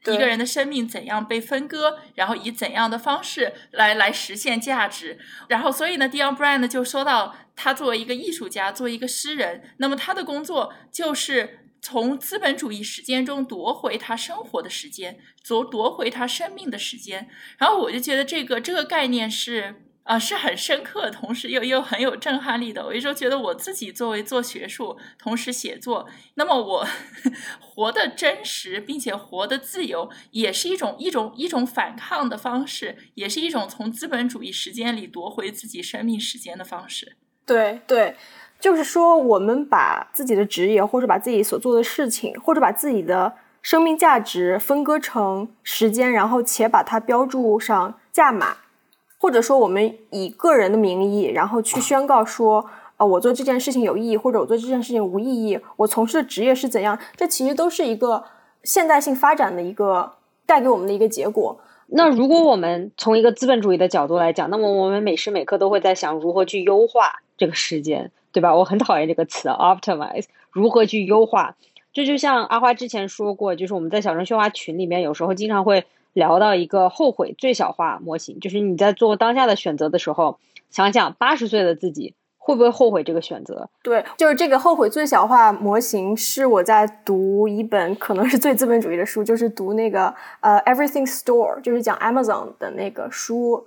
[0.06, 5.18] 一个人的生命怎样被分割，然后以怎样的方式来来实现价值？
[5.48, 17.28] 然后，所以呢，Dion Brand 就说到，他作为一个艺术家，作为一个诗人，那么他的工作就是从资本主义时间中夺回他生活的时间，夺夺回他生命的时间。
[17.58, 19.82] 然后，我就觉得这个这个概念是。
[20.11, 22.85] 啊，是很深刻，同时又又很有震撼力的。
[22.85, 26.85] 我有时候觉得我自己作为做学术，同时写作，那么我
[27.62, 37.16] 活的真实，并且活的自由，也是一种一种一种反抗的方式，也是一种从资本主义时间里夺回自己生命时间的方式。
[37.46, 38.16] 对对，
[38.59, 48.57] 就是说，我们把自己的职业，或者把自己所做的事情，或者把自己的生命价值分割成时间，然后且把它标注上价码。
[49.22, 52.64] 或者说，我们以个人的名义，然后去宣告说，
[52.96, 58.24] 呃，我做这件事情有意义，或者我做这件事情无意义，我从事的职业是怎样，这其实都是一个
[58.62, 60.14] 现代性发展的一个
[60.46, 61.61] 带给我们的一个结果。
[61.88, 68.56] 那如果我们从一个资本主义的角度来讲，那么我们每时每刻都会在想如何去优化这个时间，对吧？
[68.56, 71.56] 我很讨厌这个词，optimize，如何去优化？
[71.92, 75.85] 这就像阿花之前说过，就是我们在小程序化群里面，有时候经常会。
[76.12, 80.38] 聊到一个后悔最小化模型，就是你在做当下的选择的时候，
[80.70, 83.68] 想想八十岁的自己会不会后悔这个选择？
[83.83, 93.64] 对，就是这个后悔最小化模型是我在读一本可能是最资本主义的书，就是读那个呃《Everything Store》，就是讲 Amazon 的那个书，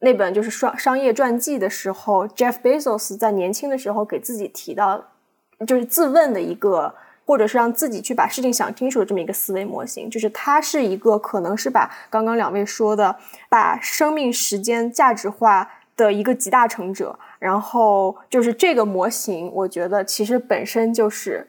[0.00, 5.04] 那本就是商商业传记的时候，Jeff Bezos 在年轻的时候给自己提到，
[5.66, 6.94] 就是自问的一个。
[7.26, 13.16] 或者是让自己去把事情想清楚的这么一个思维模型，就是它是一个可能是把刚刚两位说的
[13.48, 17.18] 把生命时间价值化的一个集大成者。
[17.38, 21.46] 然后就是这个模型，我觉得其实本身就是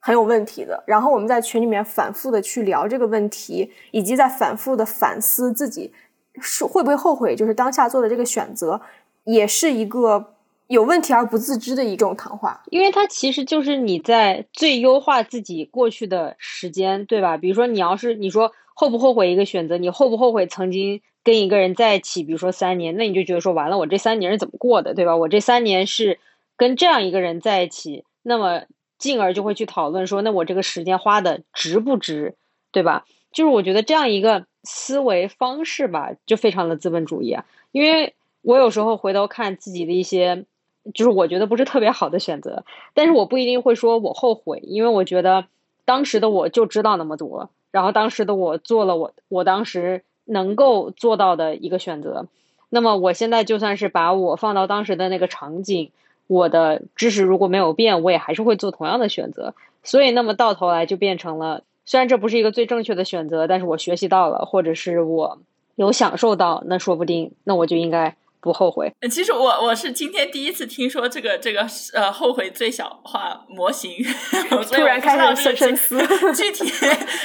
[0.00, 0.82] 很有问题的。
[0.86, 5.92] 然后我们在群里面反复的去聊这个问题，以及在反复的反思自己
[6.40, 8.80] 是会不会后悔，就是当下做的这个选择，
[9.24, 10.34] 也是一个
[10.68, 12.62] 有问题而不自知的一种谈话。
[12.70, 17.36] 因为它其实就是你在最优化自己过去的时间，对吧？
[17.36, 21.02] 比如说你要是你说后不后悔一个选择，你后不后悔曾经？
[21.24, 25.14] 跟一个人在一起，比如说三年，那你就觉得说完了，我这三年是怎么过的，对吧？
[25.14, 26.18] 我这三年是
[26.56, 28.62] 跟这样一个人在一起，那么
[28.96, 32.36] 进而就会去讨论说，那我这个时间花的值不值，
[32.72, 33.04] 对吧？
[33.30, 37.44] 就是我觉得这样一个思维方式吧，就非常的资本主义啊。
[37.72, 40.46] 因为我有时候回头看自己的一些，
[40.94, 45.46] 就是我觉得不是特别好的选择，但是我不一定会说我后悔，因为我觉得
[45.84, 50.02] 当时的我就知道那么多，然后当时的我做了我我当时。
[50.30, 52.26] 能够做到的一个选择，
[52.68, 55.90] 那么我现在就算是把我放到当时的那个场景，
[56.26, 59.54] 我的知识如果没有变，我也还是会做同样的选择。
[59.82, 65.38] 所以，那么到头来就变成了，虽然这不是一个最正确的选择，但是我学习到了，或者是我
[65.76, 68.14] 有享受到，那说不定，那我就应该。
[68.40, 68.92] 不后悔。
[69.10, 73.92] 其实我我是今天第一次听说这个这个呃后悔最小化模型，
[74.72, 75.98] 突然开始深思，
[76.34, 76.64] 具体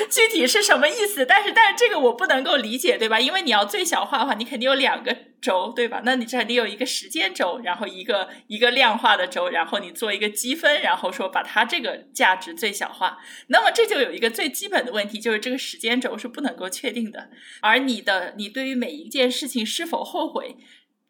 [0.09, 1.25] 具体是什么意思？
[1.25, 3.19] 但是但是这个我不能够理解，对吧？
[3.19, 6.01] 因为你要最小化的话，你肯定有两个轴，对吧？
[6.03, 13.19] 那你这肯定有一个时间轴，然后一个一个量化的轴，然后你做一个积分，然后说把它这个价值最小化。
[13.47, 17.29] 那么这就有一个最基本的问题，就是这个时间轴是不能够确定的，
[17.61, 20.57] 而你的你对于每一件事情是否后悔。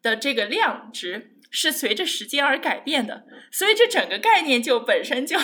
[0.04, 5.38] 的这个量值是随着时间而改变的，所以这整个概念就本身就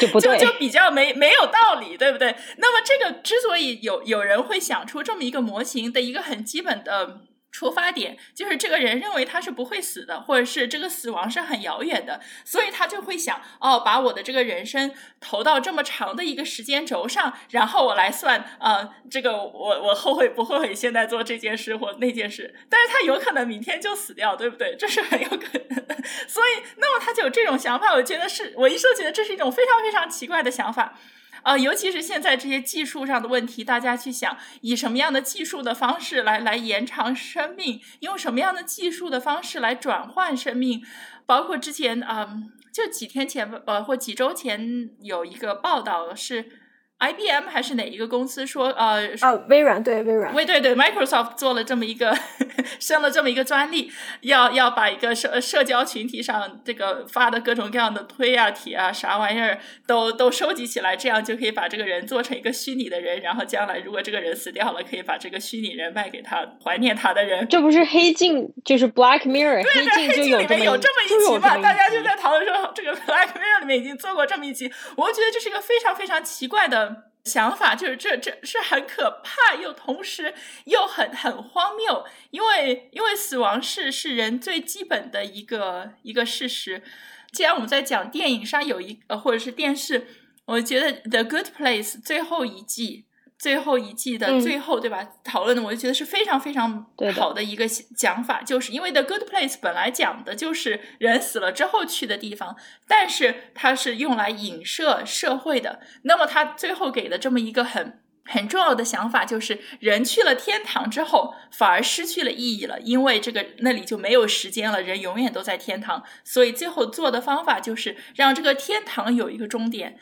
[0.00, 2.34] 就 就就比较没没有道理，对不对？
[2.58, 7.22] 那么这个之所以有有人会想出这么一个模型的一个很基本的。
[7.58, 22.54] 出发点就是这个人认为他是不会死的，或者是这个死亡是很遥远的，所以他就会想哦，把我的这个人生投到这么长的一个时间轴上，然后我来算啊，这个我我后悔不后悔现在做这件事或那件事？
[22.68, 24.76] 但是他有可能明天就死掉，对不对？
[24.78, 25.96] 这是很有可能的。
[26.28, 30.96] 所以，那么他就有这种想法，我觉得是我一说觉得这是一种非常非常奇怪的想法。
[31.42, 40.84] 啊，尤其是现在这些技术上的问题，大家去想以什么样的技术的方式来来延长生命，用什么样的技术的方式来转换生命，
[41.26, 42.28] 包括之前啊，
[42.72, 46.60] 就几天前呃或几周前有一个报道是。
[47.00, 52.12] IBM 还是哪一个公司说呃啊微软对微软，微对对 Microsoft 做了这么一个
[52.80, 67.46] 生了这么一个专利，要要把一个社社交群体上这个发的各种各样的推啊帖啊啥玩意儿都都收集起来，这样就可以把这个人做成一个虚拟的人，然后将来如果这个人死掉了，可以把这个虚拟人卖给他怀念他的人。
[67.46, 71.56] 这不是黑镜就是 Black Mirror，黑镜里面有这么一集嘛？
[71.58, 76.87] 大家就在讨论说这个 Black Mirror 里面已经做过这么一集，我觉得这是一个非常非常奇怪的。
[77.28, 86.82] 想法就是这这是很可怕，又同时又很很荒谬，因为因为死亡是是人最基本的一个一个事实。
[87.30, 90.06] 既然我们在讲电影上有一呃或者是电视，
[90.46, 93.04] 我觉得《The Good Place》最后一季。
[93.38, 95.08] 最后一季的最后，对吧？
[95.22, 102.56] 讨论的我就觉得是非常非常好的一个讲法，就是因为《The Good Place》本来讲的就是人死了之后去的地方，
[102.88, 105.80] 但是它是用来影射社会的。
[106.02, 116.02] 那么它最后给的这么一个很很重要的想法，就是人去了天堂之后，反而失去了意义了，因为这个那里就没有时间了，人永远都在天堂。
[116.24, 119.96] 所以最后做的方法就是让这个天堂有一个终点，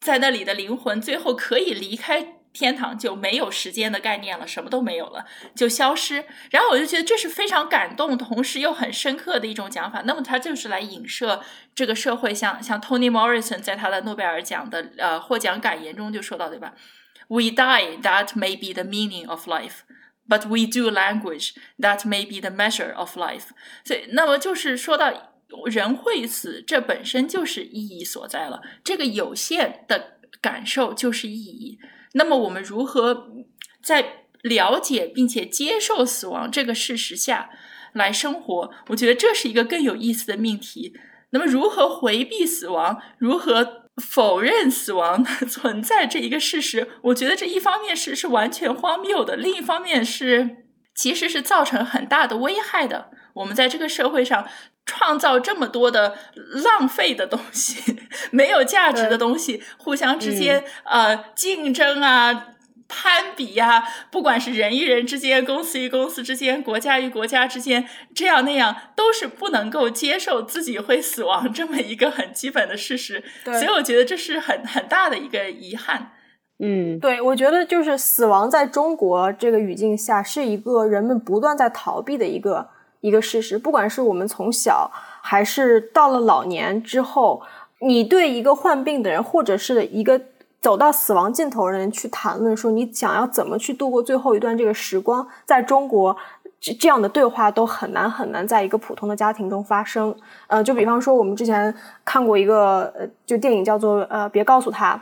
[0.00, 2.40] 在那里的灵魂最后可以离开。
[2.54, 6.24] 天堂就没有时间的概念了，什么都没有了，就消失。
[6.50, 10.02] 然后我就觉得这是非常感动，同时又很深刻的一种讲法。
[10.06, 11.42] 那么他就是来影射
[11.74, 16.74] 这个社会，像像 Tony Morrison 在他的诺贝尔奖的呃获奖感言中就说到，对吧
[17.26, 19.80] ？We die, that may be the meaning of life,
[20.28, 23.48] but we do language, that may be the measure of life。
[23.84, 25.32] 所以，那么就是说到
[25.66, 28.62] 人会死，这本身就是意义所在了。
[28.84, 31.80] 这个有限的感受就是意义。
[32.14, 33.28] 那么我们如何
[33.82, 37.50] 在了解并且接受死亡这个事实下
[37.92, 38.70] 来生活？
[38.88, 40.94] 我觉得这是一个更有意思的命题。
[41.30, 43.00] 那么如何回避死亡？
[43.18, 46.88] 如何否认死亡存在这一个事实？
[47.02, 50.63] 我觉得这一方面是是完全荒谬的，另一方面是
[50.94, 53.10] 其实是造成很大的危害的。
[53.34, 54.46] 我们在这个社会上。
[54.86, 56.14] 创造这么多的
[56.62, 57.96] 浪费的东西，
[58.30, 62.48] 没有价值的东西，互相之间呃竞争啊、
[62.86, 73.24] 攀比呀，不管是人与人之间、公司与公司之间、国家与国家之间，这样那样，都是不能够接受自己会死亡这么一个很基本的事实。
[73.44, 76.12] 所以我觉得这是很很大的一个遗憾。
[76.58, 82.68] 嗯，对，我觉得就是死亡在中国这个语境下是一个人们不断在逃避的一个
[83.00, 83.58] 一个事实。
[83.58, 84.90] 不管是我们从小，
[85.20, 87.42] 还是到了老年之后，
[87.80, 90.20] 你对一个患病的人，或者是一个
[90.60, 96.16] 走到死亡尽头的人去谈论说你想要怎么去度过最后一段这个时光，在中国。
[96.60, 100.16] 这这样的对话都很难很难在一个普通的家庭中发生。
[100.46, 101.74] 呃，就比方说我们之前
[102.06, 104.98] 看过一个呃，就电影叫做呃，别告诉他。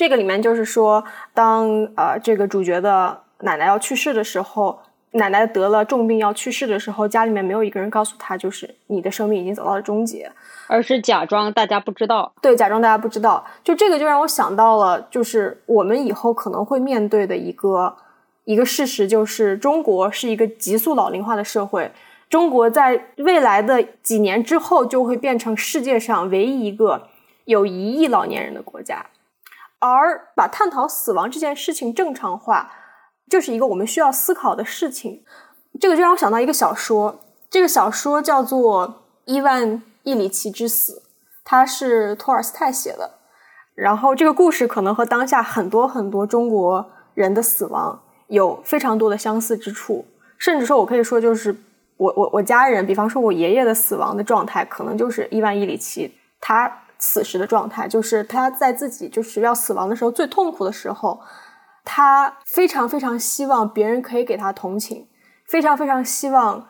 [0.00, 10.32] 这个里面就是说，当呃这个主角的奶奶要去世的时候，奶奶得了重病要去世的时候，家里面没有一个人告诉她，就是你的生命已经走到了终结。
[10.68, 12.32] 而是假装大家不知道。
[12.40, 13.44] 对，假装大家不知道。
[13.62, 17.94] 就这个就让我想到了，就是我们以后可能会面对的一个
[18.44, 21.92] 一个事实，就是中国是一个急速老龄化的社会。
[22.30, 27.02] 中国在未来的几年之后，就会变成世界上唯一一个
[27.44, 29.04] 有一亿老年人的国家。
[29.80, 32.70] 而把探讨死亡这件事情正常化，
[33.28, 35.24] 就是一个我们需要思考的事情。
[35.80, 38.88] 这个就让我想到一个小说，这个小说叫做
[39.24, 40.92] 《伊万·伊里奇之死》，
[41.44, 43.18] 它是托尔斯泰写的。
[43.74, 50.04] 然后这个故事可能和当下很多很多中国人的死亡有非常多的相似之处，
[50.36, 51.56] 甚至说我可以说，就是
[51.96, 56.70] 我我我家人，比方说我爷爷的死亡的状态，可能就是伊万·伊里奇他。
[57.00, 61.20] 此时的状态，就是他在自己就是要死亡的时候最痛苦的时候，
[61.84, 65.08] 他非常非常希望别人可以给他同情，
[65.48, 66.68] 非常非常希望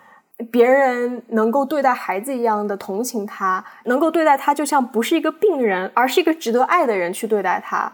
[0.51, 7.93] 别人能够对待孩子一样的同情他，能够对待他就像不是一个病人，而是一个值得爱的人去对待他。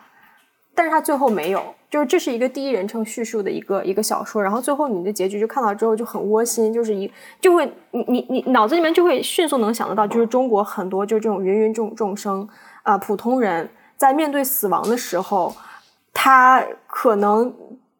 [0.77, 7.11] 但是他最后没有，就是这是一个第一人称叙述的一个一个小说，然后最后你的结局就看到之后就很窝心，就是一
[7.41, 12.47] 就会你你你脑子里面就会迅速能想得到，就是中国很多就这种芸芸众众生
[12.83, 15.57] 啊，普通人在面对死亡的时候，
[16.13, 17.55] 他可能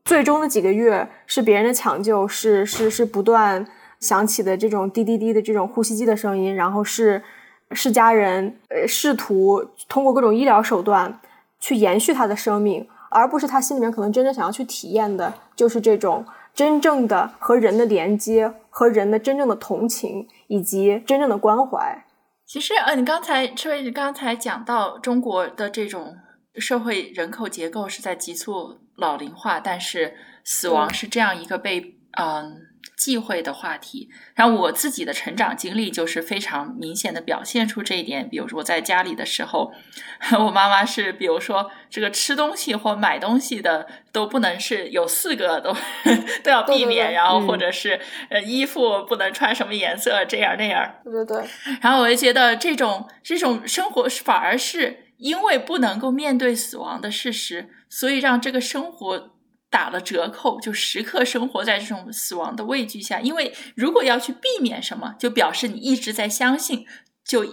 [0.05, 3.67] 最终的几个月是别人的抢救，是是是不断
[4.01, 7.23] 响起的这种滴滴滴的这种呼吸机的声音，然后是
[7.71, 11.19] 是家人呃试图通过各种医疗手段。
[11.61, 22.05] 去延续他的生命，而不是他心里面可能真正想要去体验的，就是这种真正的和人的连接，和人的真正的同情，以及真正的关怀。
[22.47, 26.17] 其实，呃，你刚才车位，你刚才讲到中国的这种
[26.57, 30.15] 社会人口结构是在急速老龄化，但是
[30.45, 32.66] 死亡是这样一个被嗯。
[32.97, 38.27] 忌讳的话题，然后我自己的成长经历就是非常明显的表现出这一点。
[38.27, 39.71] 比如说我在家里的时候，
[40.41, 45.77] 我妈妈是，比如说这个吃东西或买东西的都不能是有四个都
[46.43, 50.95] 都要避免，然后或者是呃衣服不能穿什么颜色，这样那样。
[51.05, 51.45] 对对对。
[51.83, 59.36] 然后我就觉得这种这种生活反而是因为不能够面对死亡的事实，所以让这个生活。
[59.69, 63.21] 打了折扣，就时刻生活在这种死亡的畏惧下。
[63.21, 66.87] 因为如果要去避免什么，就表示你一直在相信，
[67.25, 67.45] 就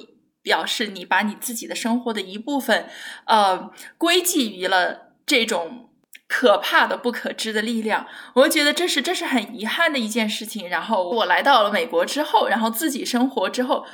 [0.41, 2.87] 表示你把你自己的生活的一部分，
[3.25, 5.89] 呃，归寄于了这种
[6.27, 8.05] 可怕的、不可知的力量。
[8.35, 10.69] 我觉得这是这是很遗憾的一件事情。
[10.69, 13.85] 然后我来到了美国之后，然后自己生活之后，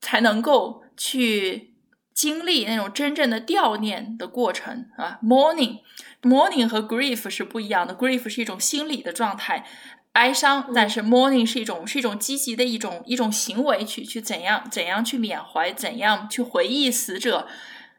[0.00, 1.74] 才能够去
[2.14, 5.80] 经历那种真正的悼念的过程啊，morning。
[6.26, 9.64] Mourning 和 grief 是不一样的，grief 是一种心理的状态，
[10.12, 17.46] 哀伤；但是 mourning 是一种是一种积极的一种一种行为，去去怎样怎样去缅怀，怎样去回忆死者，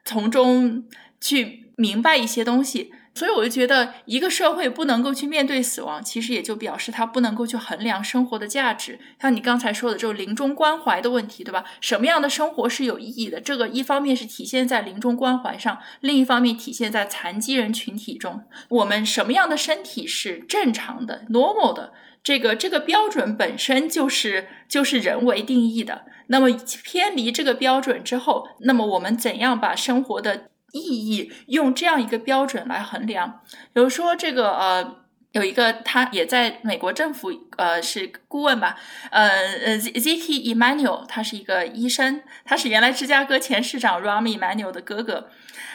[0.03, 0.83] 从中
[1.21, 2.91] 去明白一些东西。
[3.17, 8.99] 所以我就觉得，一个社会不能够去面对死亡，其实也就表示它不能够去衡量生活的价值。
[9.19, 11.63] 像你刚才说的这种临终关怀的问题，对吧？
[11.81, 13.41] 什么样的生活是有意义的？
[13.41, 18.43] 这个一方面是体现在临终关怀上，另一方面体现在残疾人群体中。
[18.69, 21.93] 我们什么样的身体是正常的、normal 的？
[22.21, 26.03] 这个这个标准本身就是就是人为定义的。
[26.27, 26.51] 那么
[26.83, 30.49] 偏离这个标准之后，那么我们怎样把生活的？
[30.77, 33.41] 意义用这样一个标准来衡量，
[33.73, 34.95] 比如说这个呃，
[35.31, 38.77] 有一个他也在美国政府呃是顾问吧，
[39.11, 39.27] 呃
[39.65, 45.29] 呃 Ziki Emanuel，他是一个医生，他是原来芝加哥前市长 Rahm Emanuel 的哥哥，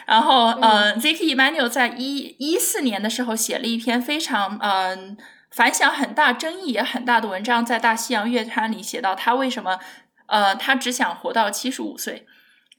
[0.05, 5.17] 然后呃 Ziki Emanuel 在一一四年的时候写了一篇非常嗯
[5.51, 9.79] 反响很大、争议也很大的文章，在大西洋月刊里写到他为什么
[10.25, 12.25] 呃他只想活到七十五岁。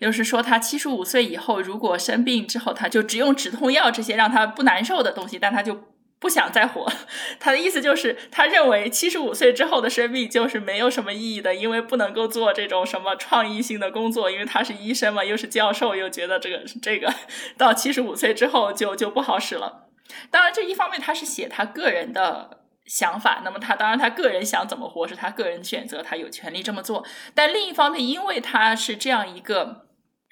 [0.05, 5.83] 就是说，他七十五岁以后，如果生病之后，他就只用止痛药这些让他不难受的东西，但他就
[6.19, 6.87] 不想再活。
[7.41, 17.11] 他的意思就是，他认为七十五岁之后的生命就是没有什么意义的，因为不能够做这种什么创意性的工作，因为他是医生嘛，又是教授，又觉得这个这个
[17.57, 19.87] 到七十五岁之后就就不好使了。
[20.31, 27.03] 当然，这一方面他是写他个人的想法，那么他当然他个人想怎么活是他个人选择，他有权利这么做。
[27.35, 29.84] 但另一方面，因为他是这样一个。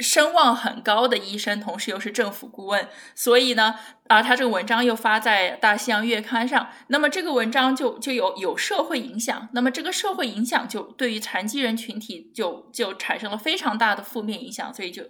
[0.02, 3.76] 声望很高的医生，同时又是政府顾问，所以呢，
[4.08, 15.04] 啊，他这个文章又发在《大西洋月刊》上，那么这个文章就就有有社会影响，那么这个社会影响就对于残疾人群体就就产生了非常大的负面影响，所以就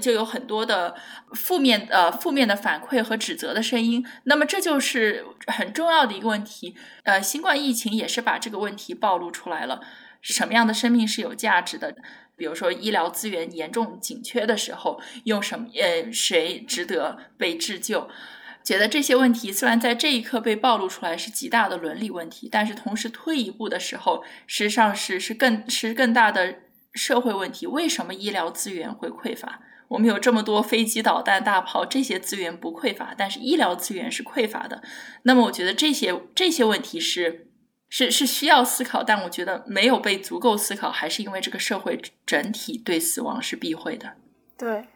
[0.00, 0.94] 就有很多的
[1.32, 9.80] 负面呃负面的反馈和指责的声音，那么这就是很重要的一个问题，呃，新冠疫情也是把这个问题暴露出来了，
[10.20, 11.94] 什么样的生命是有价值的？
[12.36, 15.68] 比如说，医疗资源严重紧缺的时候，用什么？
[15.74, 18.08] 呃，谁值得被治救？
[18.64, 26.56] 觉得这些问题虽然在这一刻被暴露出来是极大的伦理问题，但是同时退一步的时候，实际上是是更是更大的
[26.94, 27.66] 社会问题。
[27.66, 29.60] 为什么医疗资源会匮乏？
[29.88, 34.82] 我们有这么多飞机、导弹、大炮，这些资源不匮乏，但是医疗资源是匮乏的。
[35.22, 37.48] 那么，我觉得这些这些问题是。
[37.96, 44.14] 是是需要思考，但我觉得没有被足够思考，还是因为这个社会整体对死亡是避讳的。
[44.58, 44.86] 对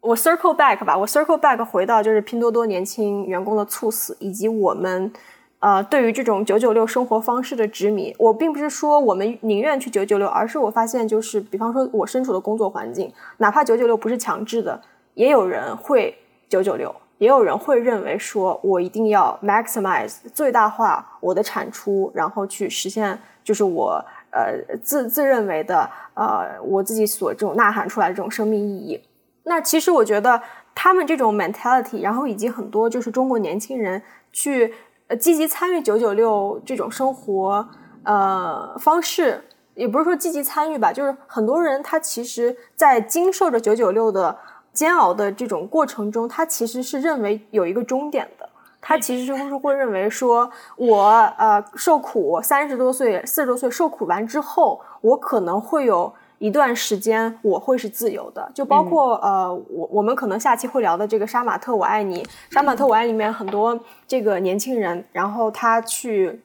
[0.00, 5.12] 我 circle back 吧，我 circle back 回到就是拼多多年轻员工的猝死，以及我们
[5.58, 8.16] 呃对于这种九九六生活方式的执迷。
[8.18, 14.80] 我并不是说我们宁愿去九九六，而是我发现就是，比方说我身处的工作环境，哪怕九九六不是强制的，
[15.12, 16.16] 也有人会
[16.48, 16.96] 九九六。
[17.18, 29.02] 也有人会认为说，我一定要 maximize 最大化我的产出，然后去实现就是我呃自自认为的呃我自己所这种呐喊出来的这种生命意义。
[29.44, 30.42] 那其实我觉得
[30.74, 34.74] 他们这种 mentality，然后以及很多就是中国年轻人去
[35.06, 37.66] 呃积极参与九九六这种生活
[38.02, 39.42] 呃方式，
[39.74, 44.36] 也不是说积极参与吧，就是很多人他其实在经受着九九六的。
[44.76, 48.46] 煎熬的这种过程中，他其实是认为有一个终点的。
[48.80, 51.08] 他其实就是会认为说，我
[51.38, 58.48] 呃受苦三十多岁、四十多岁受苦完之后，我可能会有一段时间我会是自由的。
[58.54, 62.22] 就包括呃，我我们可能下期会聊的这个《杀马特我爱你》，
[62.54, 66.40] 《杀马特我爱》里面很多这个年轻人，然后他去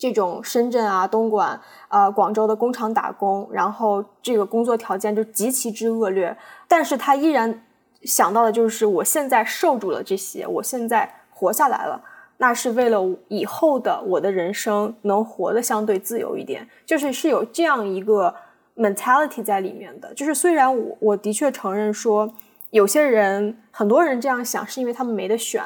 [0.00, 6.34] 这种深圳啊、东莞、呃广州的工厂打工，然后这个工作条件就极其之恶劣。
[6.66, 7.62] 但是他依然
[8.04, 12.02] 想到的就是我现在受住了这些，我现在活下来了，
[12.38, 12.98] 那是为了
[13.28, 18.34] 以后的我的人生能活得相对自由一点，就是是有这样一个
[18.78, 20.14] mentality 在里面的。
[20.14, 22.32] 就是虽然我我的确承认说，
[22.70, 25.62] 有些人很多人这样想是因为他们没得选，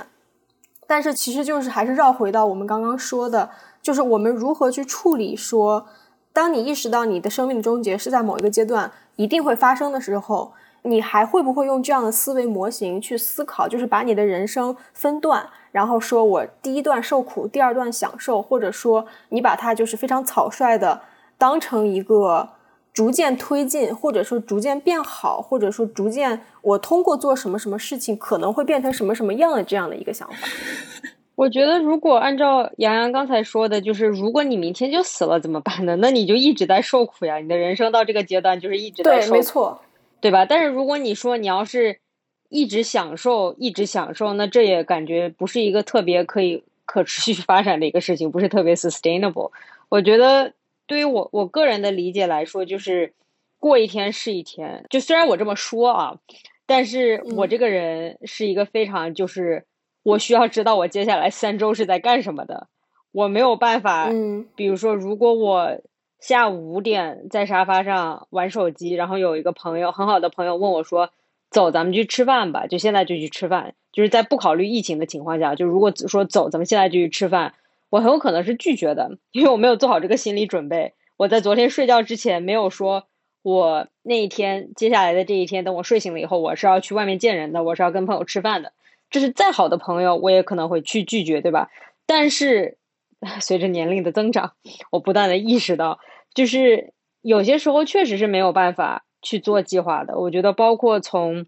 [0.86, 3.50] 但是其实就是还是绕回到我们刚刚说的，
[3.82, 5.86] 就是我们如何去处理说，
[6.32, 10.52] 当你意识到你的生命的终结是在某一个阶段一定会发生的时候。
[10.86, 13.66] 你还会不会用这样的思维模型去思考？
[13.66, 21.00] 就是把你的人生分段，然后说我第一段受苦，第二段享受，或者说你把它就是非常草率的
[21.38, 22.50] 当成一个
[22.94, 30.36] 逐渐推进，或者说逐渐变好，或者说逐渐我通过做什么什么事情可能会变成什么什么样的这样的一个想法。
[31.34, 35.96] 我觉得如果按照杨洋刚才说的，就是如果你明天就死了怎么办呢？
[35.96, 39.30] 那你就一直在受苦呀，你的人生到这个阶段就是一直在受。
[39.32, 39.80] 对，没错。
[40.20, 40.46] 对吧？
[40.46, 41.98] 但是如果你说你要是
[42.48, 49.50] 一直享受，一直享受，那这也感觉不是一个特别可以可持续发展的一个事情，不是特别 sustainable。
[49.88, 50.52] 我觉得
[50.86, 53.14] 对于我我个人的理解来说，就是
[53.58, 54.84] 过一天是一天。
[54.90, 56.18] 就虽然我这么说啊，
[56.66, 59.64] 但是我这个人是一个非常就是
[60.02, 62.68] 我需要知道我接下来三周是在干什么的。
[63.12, 65.80] 我没有办法，嗯，比如说如果我。
[66.20, 71.10] 下午五点在沙发上玩手机，然后有一个朋友，很好的朋友问我说
[71.52, 77.52] ：“走，咱们去吃饭吧。”就现在就去吃饭，就是在不考虑疫情的情况下，就如果说走，咱们现在就去吃饭，
[77.90, 80.94] 我很有可能是拒绝的，因为我没有做好这个心理准备。
[81.16, 83.06] 我在昨天睡觉之前没有说，
[83.42, 88.72] 我那一天接下来的这一天，等我睡醒了以后，我是要去外面见人的，我是要跟朋友吃饭的。
[89.10, 91.70] 这是再好的朋友，我也可能会去拒绝，对吧？
[92.04, 92.78] 但是
[93.40, 94.54] 随着年龄的增长，
[94.90, 96.00] 我不断的意识到。
[96.34, 100.18] 就是有些时候确实是没有办法去做计划的。
[100.18, 101.46] 我觉得，包括从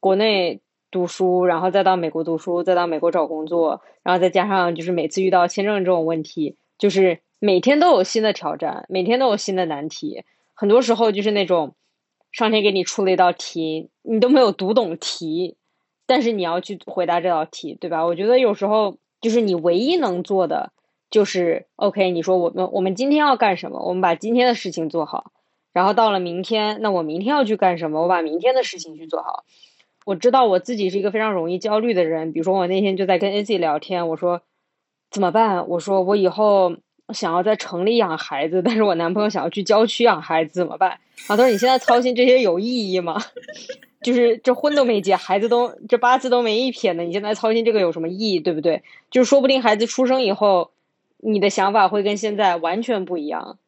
[0.00, 0.60] 国内
[0.90, 10.24] 读书，然后再到美国读书，再到美国找工作，然后再加上就是每次遇到签证这种问题，就是每天都有新的挑战，每天都有新的难题。
[10.54, 11.74] 很多时候就是那种
[12.32, 15.56] 上天给你出了一道题，你都没有读懂题，
[16.06, 18.04] 但是你要去回答这道题，对吧？
[18.04, 20.72] 我觉得有时候就是你唯一能做的
[21.10, 22.10] 就是 OK。
[22.10, 23.80] 你说我们我们今天要干什么？
[23.80, 25.32] 我们把今天的事情做好。
[25.72, 28.02] 然后到了明天，那我明天要去干什么？
[28.02, 29.44] 我把明天的事情去做好。
[30.08, 32.32] 我知道我自己是一个非常容易焦虑的人。
[32.32, 34.40] 比如说我那天就在跟 A Z 聊天，我说
[35.10, 35.68] 怎么办？
[35.68, 36.76] 我说我以后
[37.12, 40.92] 想要在城里养孩子，但是我男朋友想要去郊区养孩子，怎么办？
[40.92, 40.98] 啊，
[41.28, 43.20] 他说你现在操心这些有意义吗？
[44.00, 48.40] 就是这婚都没结，孩子都这八字都没一撇呢，你现在操心这个有什么意义？
[48.40, 48.82] 对不对？
[49.10, 50.70] 就是说不定孩子出生以后，
[51.18, 53.58] 你的想法会跟现在完全不一样。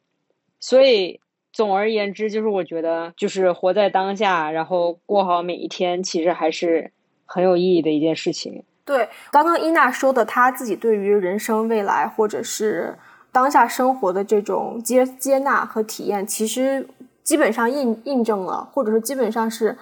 [0.59, 1.21] 所以
[1.53, 6.93] 总而言之，就是我觉得，就是活在当下，然后过好每一天，其实还是
[7.27, 8.63] 很有意义的一件事情。
[8.85, 12.97] 对，刚刚伊娜说的，她自己对于人生未来或者是
[13.33, 16.89] 当下生活的这种接接纳和体验，其实
[17.23, 19.77] 基本上印印证了，或者说基本上是。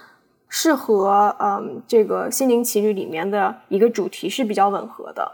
[0.50, 5.30] 是和嗯这个心灵奇旅里面的一个主题是比较吻合的，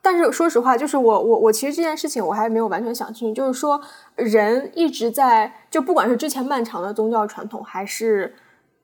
[0.00, 3.80] 但是说实话，就是我我我其实这件事情我还没有完全想清楚，就是说
[4.16, 8.34] 人一直在就不管是之前漫长的宗教传统，还是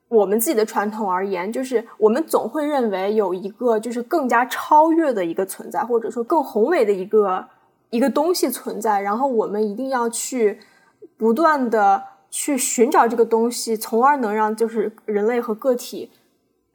[0.07, 7.45] 我们自己的传统而言，就是我们总会认为有一个就是更加超越的一个存在，或者说更宏伟的一个
[7.89, 10.59] 一个东西存在，然后我们一定要去
[11.17, 12.03] 不断的。
[12.31, 16.11] 去寻找这个东西，从而能让就是人类和个体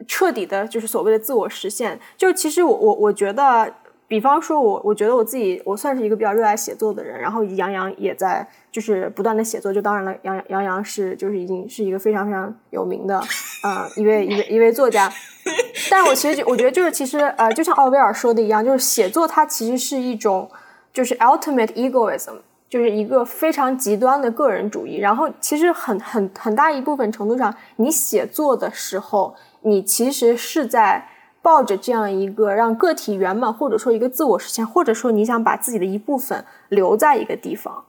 [0.09, 2.01] 彻底的，就是所谓的自我实现。
[2.17, 3.75] 就其实我我我觉得，
[4.11, 9.73] 比方说我我觉得我自己我算是一个比较热爱写作的人，然后杨洋也在就是不断的写作。
[9.73, 13.21] 就当然了，杨杨洋是就是已经是一个非常非常有名的
[13.63, 15.09] 呃一位一位一位作家。
[15.89, 20.51] 但是我其实我觉得就是其实呃就像奥威尔说的一样，就是写作它其实是一种
[20.93, 22.39] 就是 ultimate egoism。
[22.69, 31.05] 就是一个非常极端的个人主义，然后其实很很很大一部分程度上，你写作的时候，你其实是在
[31.43, 37.85] 抱着这样一个让个体圆满，或者说一个自我实现，或者说你想把自己的一部分留在一个地方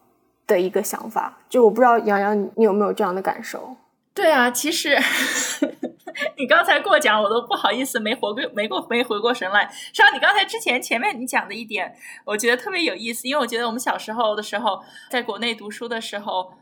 [0.48, 1.38] 的一个想法。
[1.50, 3.76] 就我不知道杨洋你有没有这样的感受？
[4.14, 4.98] 对啊，其实。
[6.38, 9.70] 你刚才过奖，我都不好意思，没活过，没过，没回过神来。
[9.72, 11.96] 实际上，你刚才之前前面你讲的一点，
[12.26, 16.54] 我觉得特别有意思，因为我觉得我们小时候的时候，在国内读书的时候。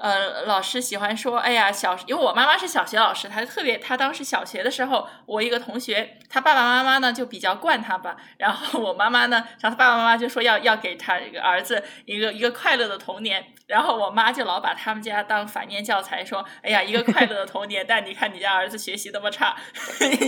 [0.00, 19.56] 呃，老师喜欢说，哎呀，小，因为我妈妈是小学老师，她就特别，她当时小学的时候，我一个同学，他爸爸妈妈呢就比较惯他吧，然后我妈妈呢，然后他爸爸妈妈就说要要给他一个儿子一个一个快乐的童年，然后我妈就老把他们家当反面教材，说，哎呀，一个快乐的童年，但你看你家儿子学习那么差，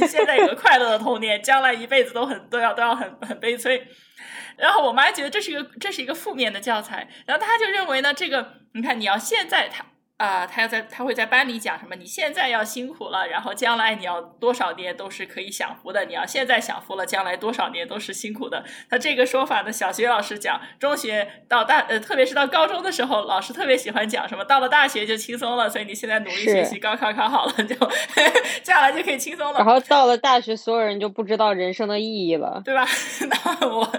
[0.09, 3.87] 现在有个快乐的童年，将来一辈子都很都要都要很很悲催。
[4.57, 9.85] 然后我妈觉得这是一个这是一个负面的教材，然后她就认为呢，这个你看你要现在她。
[10.21, 11.97] 啊，他要在，他会在班里讲什么？
[11.97, 16.05] 你现在要辛苦了，然后将来你要多少年都是可以享福的。
[16.05, 18.63] 你要现在享福了，将来多少年都是辛苦的。
[18.91, 24.45] 他这个说法呢，小学老师讲，中学到大，呃，特别是到高中的时候，老师特别喜欢讲什么？
[24.45, 27.75] 到了大学就轻松了，所以你现在努力学习，高考考好了，就
[28.63, 29.59] 将来就可以轻松了。
[29.59, 32.87] 然后到了大学，所有人就不知道人生的意义了，对吧？
[33.27, 33.91] 那我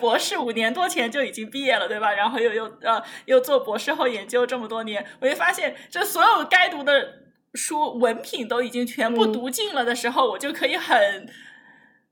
[0.00, 2.12] 博士五年多前就已经毕业了，对吧？
[2.12, 4.63] 然后又又呃又做博士后研究这么。
[4.66, 7.20] 多年，我就发现，这所有该读的
[7.54, 11.28] 书文凭都已经全部读尽了的时候，我就可以很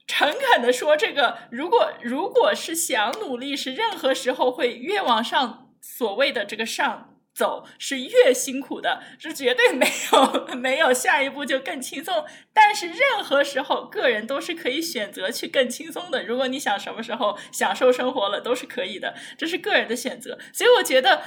[0.07, 12.24] 诚恳的说，这个如果如果是想努力，是任何时候会越往上，所谓的这个上走是越辛苦的，是绝对没有没有下一步就更轻松。
[12.53, 16.24] 但是任何时候，个人都是可以选择去更轻松的。
[16.24, 20.38] 如果你想什么时候享受生活了，都是可以的，这是个人的选择。
[20.53, 21.22] 所以我觉得。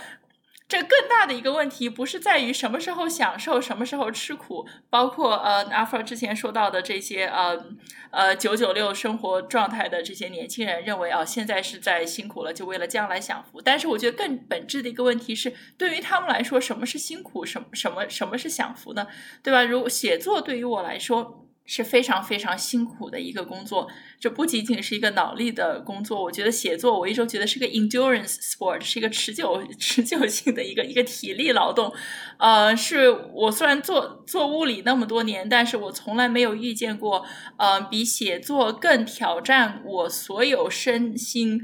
[0.68, 7.66] 这更大的一个问题不是在于什么时候享受，什么时候吃苦，包括呃阿弗之前说到的这些呃
[8.10, 13.62] 呃九九六生活状态的这些年轻人认为啊现在是在辛苦了，就为了将来享福。
[13.62, 19.06] 但是我觉得更本质的一个问题是，对于他们来说，什么是辛苦，什么什么什么是享福呢？
[19.44, 19.64] 对吧？
[19.64, 21.45] 如写作对于我来说。
[21.66, 23.88] 是非常非常辛苦的一个工作，
[24.20, 26.22] 这不仅仅是一个脑力的工作。
[26.22, 31.92] 我觉得写作，我一直觉得是个 endurance sport，是一个持久持久性的一个一个体力劳动。
[32.38, 37.26] 呃，是我虽然做做物理那么多年，但是我从来没有遇见过，
[37.58, 41.62] 呃，比写作更挑战我所有身心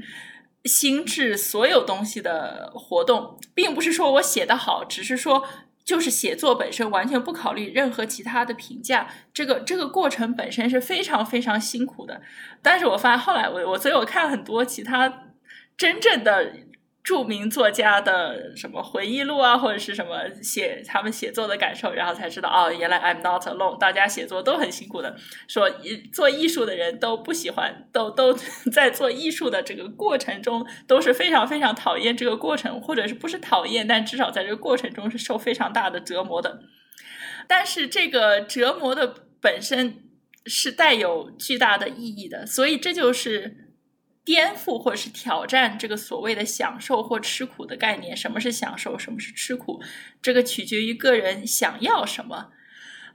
[0.64, 5.44] 心智所有东西的活动，并不是说我写的好，只是说。
[5.84, 12.20] 就是写作本身完全不考虑任何其他的评价，这个这个过程本身是非常非常辛苦的。
[12.60, 15.24] 但是我发现后来我我所以我看很多其他
[15.76, 16.52] 真正的
[17.02, 25.16] 著名作家的什么回忆录啊，或者是什么写他们写作的感受，然后才知道哦，原来 I'm not alone，大家写作都很辛苦的。
[25.48, 25.68] 说
[26.12, 28.32] 做艺术的人都不喜欢，都都
[28.72, 36.60] 在做艺术的这个过程中都是非常非常讨厌这个过程，或者是不是讨厌，但至少在这个过程中是受非常大的折磨的。
[37.48, 40.04] 但是这个折磨的本身
[40.46, 43.61] 是带有巨大的意义的，所以这就是。
[44.24, 48.16] 颠覆或者是挑战这个所谓的享受或吃苦的概念。
[48.16, 48.98] 什么是享受？
[48.98, 49.82] 什么是吃苦？
[50.20, 52.50] 这个取决于个人想要什么。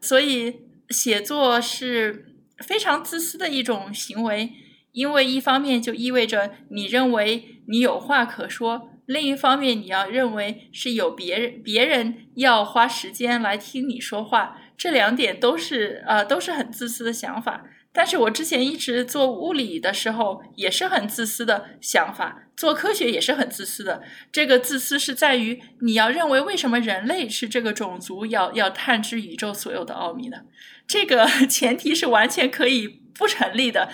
[0.02, 4.54] 所以，写作是非常自私的一种行为，
[4.92, 14.60] 因为一方面就意味着你认为你有话可说，另一方面你要认为是有别人别人要花时间来听你说话。
[14.78, 17.66] 这两点都是呃都是很自私的想法。
[17.98, 24.04] 但是我之前一直做物理的时候，也是很自私的想法；做科学也是很自私的。
[24.32, 30.38] 这个自私是在于你要认为为什么人类是这个种族要要探知宇宙所有的奥秘呢？
[30.88, 32.88] 这个 前提是完全可以
[33.18, 33.90] 不成立的。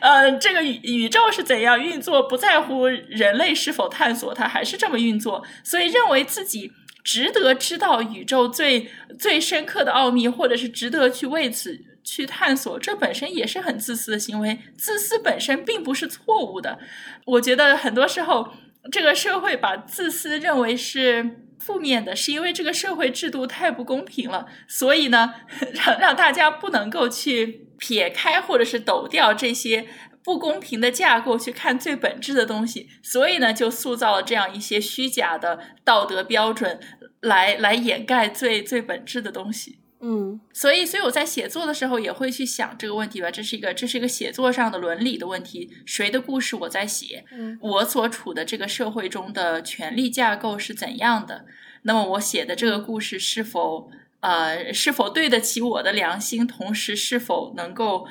[0.00, 5.44] 呃，这个宇宇宙是怎样运作，不在乎人类是否探索，它还是这么运作。
[5.62, 6.72] 所以认为自己
[7.04, 11.84] 值得知道宇宙最最深刻的奥秘，或者是值得去为此。
[12.08, 14.58] 去探索，这本身也是很自私的行为。
[14.78, 16.78] 自私本身并不是错误的。
[17.26, 18.54] 我觉得很多时候，
[18.90, 24.46] 这个社会把自私认为是负面的，是因为这个社会制度太不公平了。
[24.66, 25.34] 所以呢，
[25.84, 29.86] 让让大家不能够去撇开或者是抖掉这些
[30.24, 32.88] 不公平的架构，去看最本质的东西。
[33.02, 36.80] 所以呢，就塑造了这样一些虚假的道德标准，
[37.20, 39.80] 来来掩盖最最本质的东西。
[40.00, 43.30] 嗯，所以，所以我在写作的时候也会去想这个问题吧。
[43.30, 45.70] 这是一个，这是一个写作上的伦理的问题。
[45.84, 47.24] 谁的故事我在写？
[47.32, 51.46] 嗯，我所处的这个社会中的权力架构是怎样的？
[51.82, 53.90] 那么，我写的这个故事是否
[54.20, 56.46] 呃是否对得起我的良心？
[56.46, 58.06] 同时，是否能够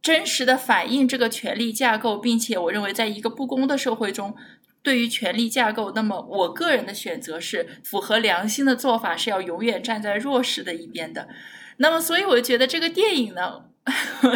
[0.00, 2.16] 真实的反映这个权力架构？
[2.16, 4.34] 并且，我认为，在一个不公的社会中。
[4.82, 11.28] 对于权力架构，那么我个人的选择是符合良心的做法，是要永远站在弱势的一边的。
[11.76, 13.64] 那么，所以我觉得这个电影呢，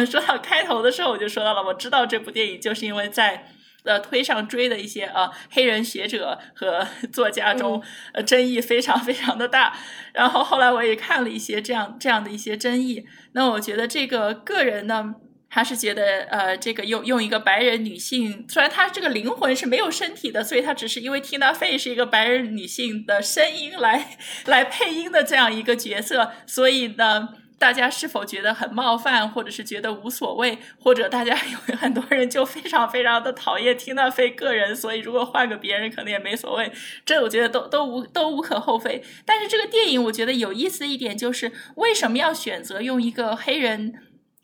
[0.05, 3.47] 说到开头的时候我就说到了，我知道这部电影就是因为在
[3.83, 7.81] 呃推上追的一些呃黑人学者和 作家中，
[8.13, 9.75] 呃争议非常非常的大。
[10.13, 15.15] 然后后来我也看了一些这样这样的一些争议，那我觉得这个个人呢。
[15.55, 31.33] 他是觉得，呃，这个用用一个白人女性，虽然她这个灵魂是没有身体的，所以她只是因为 Tina Fey 是一个白人女性的声音来来配音的这样一个角色，所以呢，大家是否觉得很冒犯，或者是觉得无所谓，或者大家
[31.69, 36.69] 有很多人就非常非常的讨厌听到费个人，所以如果换个别人可能也没所谓，
[37.05, 39.01] 这我觉得都都无都无可厚非。
[39.25, 43.93] 但是这个电影我觉得有意思一点就是，为什么要选择用一个黑人？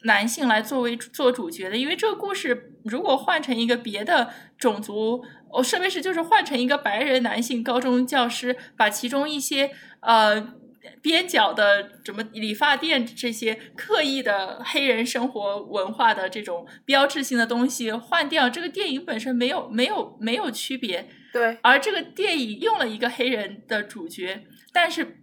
[0.03, 10.55] 男性来作为做主角的，因为这个故事如果换成一个别的种族，哦，设备是就是换成一个白人男性高中教师，把其中一些呃
[11.01, 21.07] 边角的什么理发店这些刻意的黑人生活文化的这种标志性的东西换掉，这个电影本身没有没有没有区别。
[21.31, 25.19] 对，而这个电影用了一个黑人的主角，但是。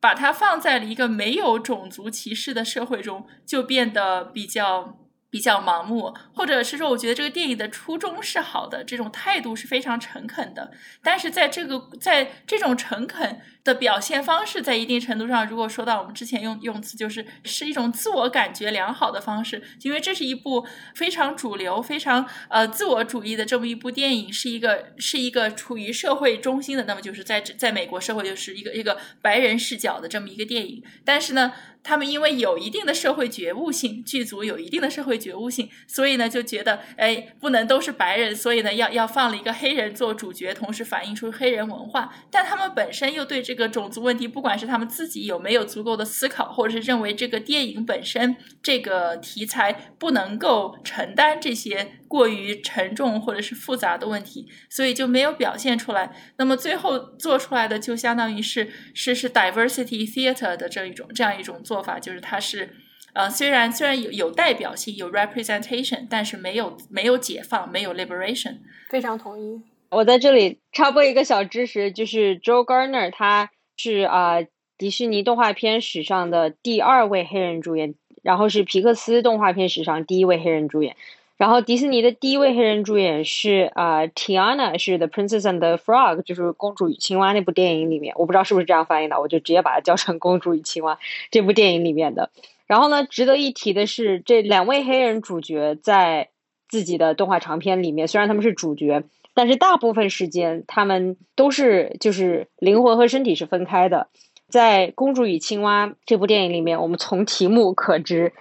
[0.00, 5.07] 把它放在了一个没有种族歧视的社会中，就变得比较。
[5.30, 10.72] 比较盲目，或者是说，我觉得这个电影的初衷是好的，这种态度是非常诚恳的。
[11.02, 30.82] 但是在这个在这种诚恳的表现方式，在一定程度上，如果说到我们之前用用词，就是是一种自我感觉良好的方式，因为这是一部非常主流、非常呃自我主义的这么一部电影，是一个是一个处于社会中心的，那么就是在在美国社会就是一个一个白人视角的这么一个电影。
[31.04, 31.52] 但是呢。
[31.88, 42.12] 他们因为有一定的社会觉悟性，剧组有一定的社会觉悟性，所以呢就觉得，哎，不能都是白人，所以呢要要放了一个黑人做主角，同时反映出黑人文化。
[42.30, 51.97] 但他们本身又对这个种族问题，不管是他们自己有没有足够的思考，或者是认为这个电影本身这个题材不能够承担这些。
[52.08, 56.16] 过于沉重或者是复杂的问题，所以就没有表现出来。
[56.38, 62.74] 那么最后做出来的就相当于是是是 diversity theater 的这一种这样一种做法，就是它是
[63.12, 68.58] 呃虽然虽然有有代表性有 representation，但是没有没有解放没有 liberation。
[68.88, 69.60] 非常同意。
[69.90, 74.38] 我在这里插播一个小知识，就是 Joe Garner 他是啊
[74.76, 80.94] 迪士尼动画片史上的第二位黑人主演，然后是皮克斯动画片史上第一位黑人主演。
[81.38, 90.94] 然后迪士尼的第一位黑人主演是啊、呃、，Tiana 是《The Princess and the Frog》，就是《公主与青蛙》那部电影里面，我不知道是不是这样翻译的，我就直接把它叫成《公主与青蛙》
[91.30, 92.30] 这部电影里面的。
[92.66, 96.30] 然后呢，值得一提的是，这两位黑人主角在
[96.68, 104.08] 自己的动画长片里面，虽然他们是主角，但是大部分时间他们都是就是灵魂和身体是分开的。
[104.48, 108.32] 在《公主与青蛙》这部电影里面，我们从题目可知。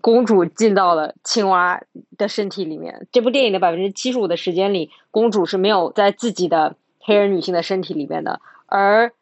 [0.00, 1.82] 公主进到了青蛙
[2.16, 3.06] 的身体里面。
[3.12, 8.40] 这部电影的百分之七十五的时间里，公主是没有在自己的黑人女性的身体里面的。
[8.66, 9.08] 而《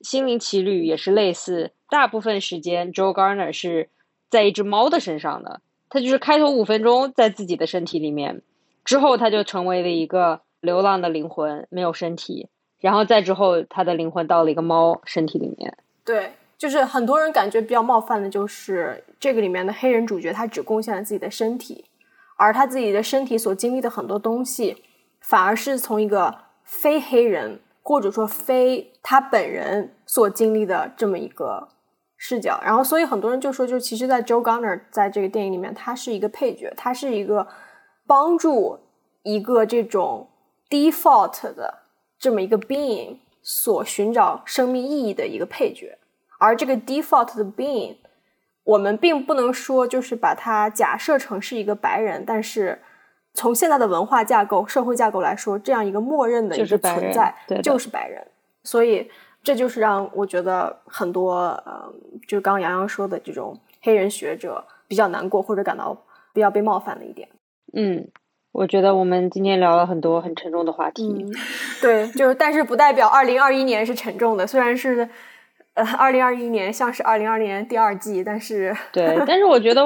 [0.00, 3.88] 心灵奇旅》也是类似，大部分时间 Joe Garner 是
[4.30, 5.60] 在一只猫的身上的。
[5.88, 8.42] 他就是开头五分钟在自己的身体里面，
[8.84, 12.48] 之后他就成为了一个流浪的灵魂，没有身体。
[12.80, 15.76] 然后再之后，他的灵魂到了一个猫身体里面。
[16.04, 16.32] 对。
[16.56, 21.86] 就是很多人感觉比较冒犯的，就是这个里面的黑人主角，他只贡献了自己的身体，
[22.36, 24.84] 而他自己的身体所经历的很多东西，
[25.18, 31.68] 反而是从一个非黑人或者说非他本人所经历的这么一个
[32.18, 32.60] 视角。
[32.62, 37.48] 然后，所以很多人就说，就其实，在 Joe Garner 在这个电影里面，他是一个配角，他是一个
[38.06, 38.78] 帮助
[39.22, 40.28] 一个这种
[40.68, 41.84] default 的
[42.18, 45.98] 这么一个 being 所寻找生命意义的一个配角。
[46.38, 47.96] 而这个 default 的 being，
[48.64, 52.80] 我们并不能说就是把它假设成是一个白人，但是
[53.34, 58.26] 从现在的文化架构、社会架构来说，这样一个默认的一个存在就是白人。
[58.62, 59.10] 所以
[59.42, 61.34] 这就是让我觉得很多
[61.66, 61.92] 呃，
[62.26, 65.94] 就刚刚洋洋说的这种黑人学者比较难过或者感到
[66.32, 67.28] 比较被冒犯的一点。
[67.74, 68.08] 嗯，
[68.52, 71.06] 我觉得我们今天聊了很多很沉重的话题。
[71.06, 71.30] 嗯、
[71.82, 75.10] 对，就是但是不代表二零二一年是沉重的，虽然是。
[75.74, 79.84] 呃，二零二一年像是二零二零年第二季，但是 对，但是我觉得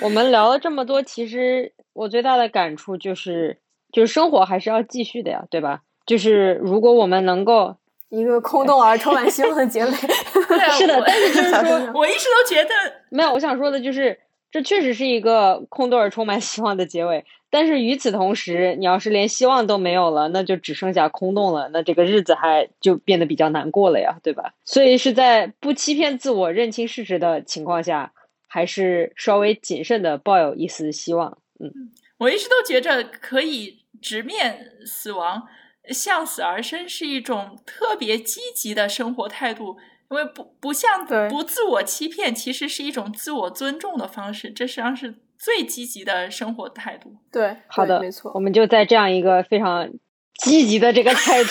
[0.00, 3.58] 我们聊了这么多，其实我最大的感触就是，
[3.92, 5.80] 就是生活还是要继续的呀，对吧？
[6.04, 7.76] 就是如果我们能够
[8.08, 9.90] 一个空洞而充满希望的结尾，
[10.76, 12.70] 是的，但是就是说，我一直都觉得
[13.10, 14.18] 没有，我想说的就是，
[14.50, 17.24] 这确实是一个空洞而充满希望的结尾。
[17.52, 24.54] 但是与此同时，你要是连希望都没有了，那就只剩下空洞了，那这个日子还就变得比较难过了呀，对吧？
[24.64, 28.12] 所以是在不欺骗自我、认清事实的情况下，
[28.46, 31.38] 还是稍微谨慎的抱有一丝希望。
[31.58, 35.42] 嗯，我一直都觉着可以直面死亡，
[35.88, 39.76] 向死而生是一种特别积极的生活态度，
[40.10, 45.14] 因为不不像不自我欺骗，其实是一种自我尊重的方式，这实际上是。
[45.42, 49.90] 最积极的生活态度，对，好的，没错，我们就在这样一个非常
[50.34, 51.50] 积极的这个态度，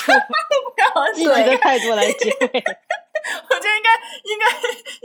[1.16, 2.64] 积极的态度来结尾。
[3.50, 3.90] 我觉得应该
[4.24, 4.46] 应该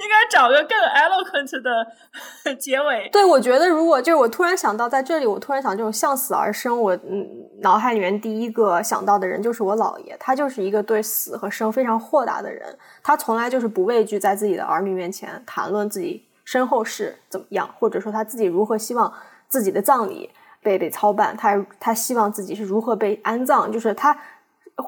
[0.05, 3.09] 应该找个更 eloquent 的结尾。
[3.11, 7.29] 对，我觉得如果就是我突然想到在这里，我突然想这种向死而生，我嗯
[7.61, 16.27] 脑海里面第一个想到的人就是我姥爷，他就是一个对死和生非常豁达的人，他从来就是不畏惧在自己的儿女面前谈论自己。
[16.47, 19.11] 身后事怎么样，或者说他自己如何希望
[19.49, 20.29] 自己的葬礼
[20.63, 24.15] 被被操办，他他希望自己是如何被安葬，就是他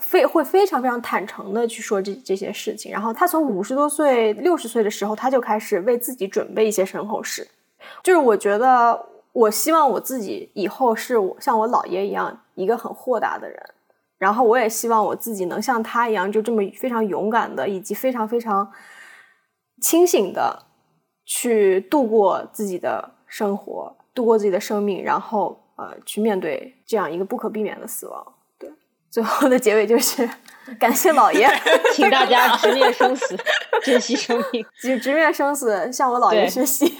[0.01, 2.91] 非会非常非常坦诚的去说这这些事情。
[2.91, 7.47] 然后他从五十多岁、六十岁的时候，他就开始为自己准备一些身后事。
[8.03, 13.63] 就是我觉得，我希望我自己以后是我像我姥爷一样一个很豁达的人，
[14.19, 18.73] 然后我也希望我自己能像他一样，就这么非常勇敢的，以及非常非常
[19.81, 20.65] 清醒的。
[21.29, 28.35] 去度过自己的生活，度过自己的生命，然后呃，去面对这样一个不可避免的死亡。
[29.13, 30.29] 对，最后的结尾就是
[30.79, 31.49] 感谢老爷，
[31.95, 33.37] 请大家直面生死，
[33.83, 36.93] 珍惜生命，直直面生死，向我姥爷学习。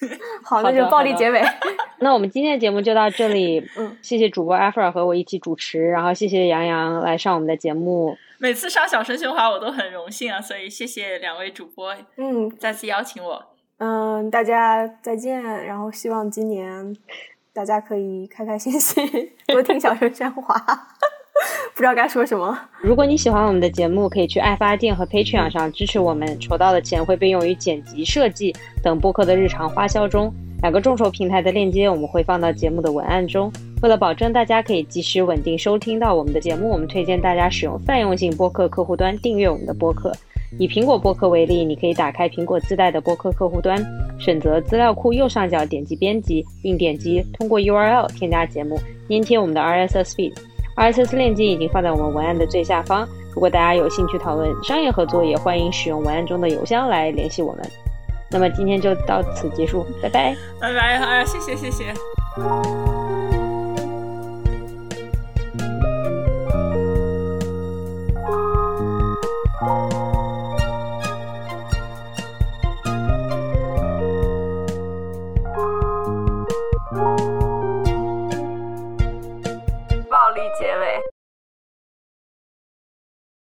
[0.44, 1.42] 好，那就暴力结尾。
[1.98, 3.68] 那我们今天的节目就到这里。
[3.76, 8.16] 嗯，谢谢主播艾弗尔和我一起主持，然后谢谢杨洋来上我们的节目。
[8.38, 13.44] 每次上小声喧哗我都很荣幸啊，所以谢谢两位主播，嗯，再次邀请我。
[13.78, 15.42] 嗯，大家再见。
[15.42, 16.96] 然后希望今年
[17.52, 19.04] 大家可以开开心心，
[19.48, 20.54] 多听小声喧哗。
[21.74, 22.58] 不知道该说什么。
[22.80, 30.32] 如果你喜欢我们的节目，可以去爱发电和 Patreon 上支持我们，筹到的钱会被用于剪辑、设计等播客的日常花销中。
[30.62, 33.50] 两个众筹平台的链接我们会放到节目的文案中。
[33.82, 40.12] 为了保证大家可以及时稳定收听到我们的节目，我们推荐大家使用泛用性播客客户端订阅我们的播客。
[40.58, 43.82] 以苹果播客为例，你可以打开苹果自带的播客客户端，
[44.18, 48.78] 选择资料库右上角点击编辑，并点击通过 URL 添加节目，
[49.08, 50.34] 粘贴我们的 RSS feed。
[50.80, 53.06] RSS 链接已经放在我们文案的最下方。
[53.34, 57.70] 如果大家有兴趣讨论商业合作，也欢迎使用文案中的邮箱来联系我们。
[58.30, 61.92] 那么今天就到此结束，拜拜，拜拜，哎呀，谢谢谢谢。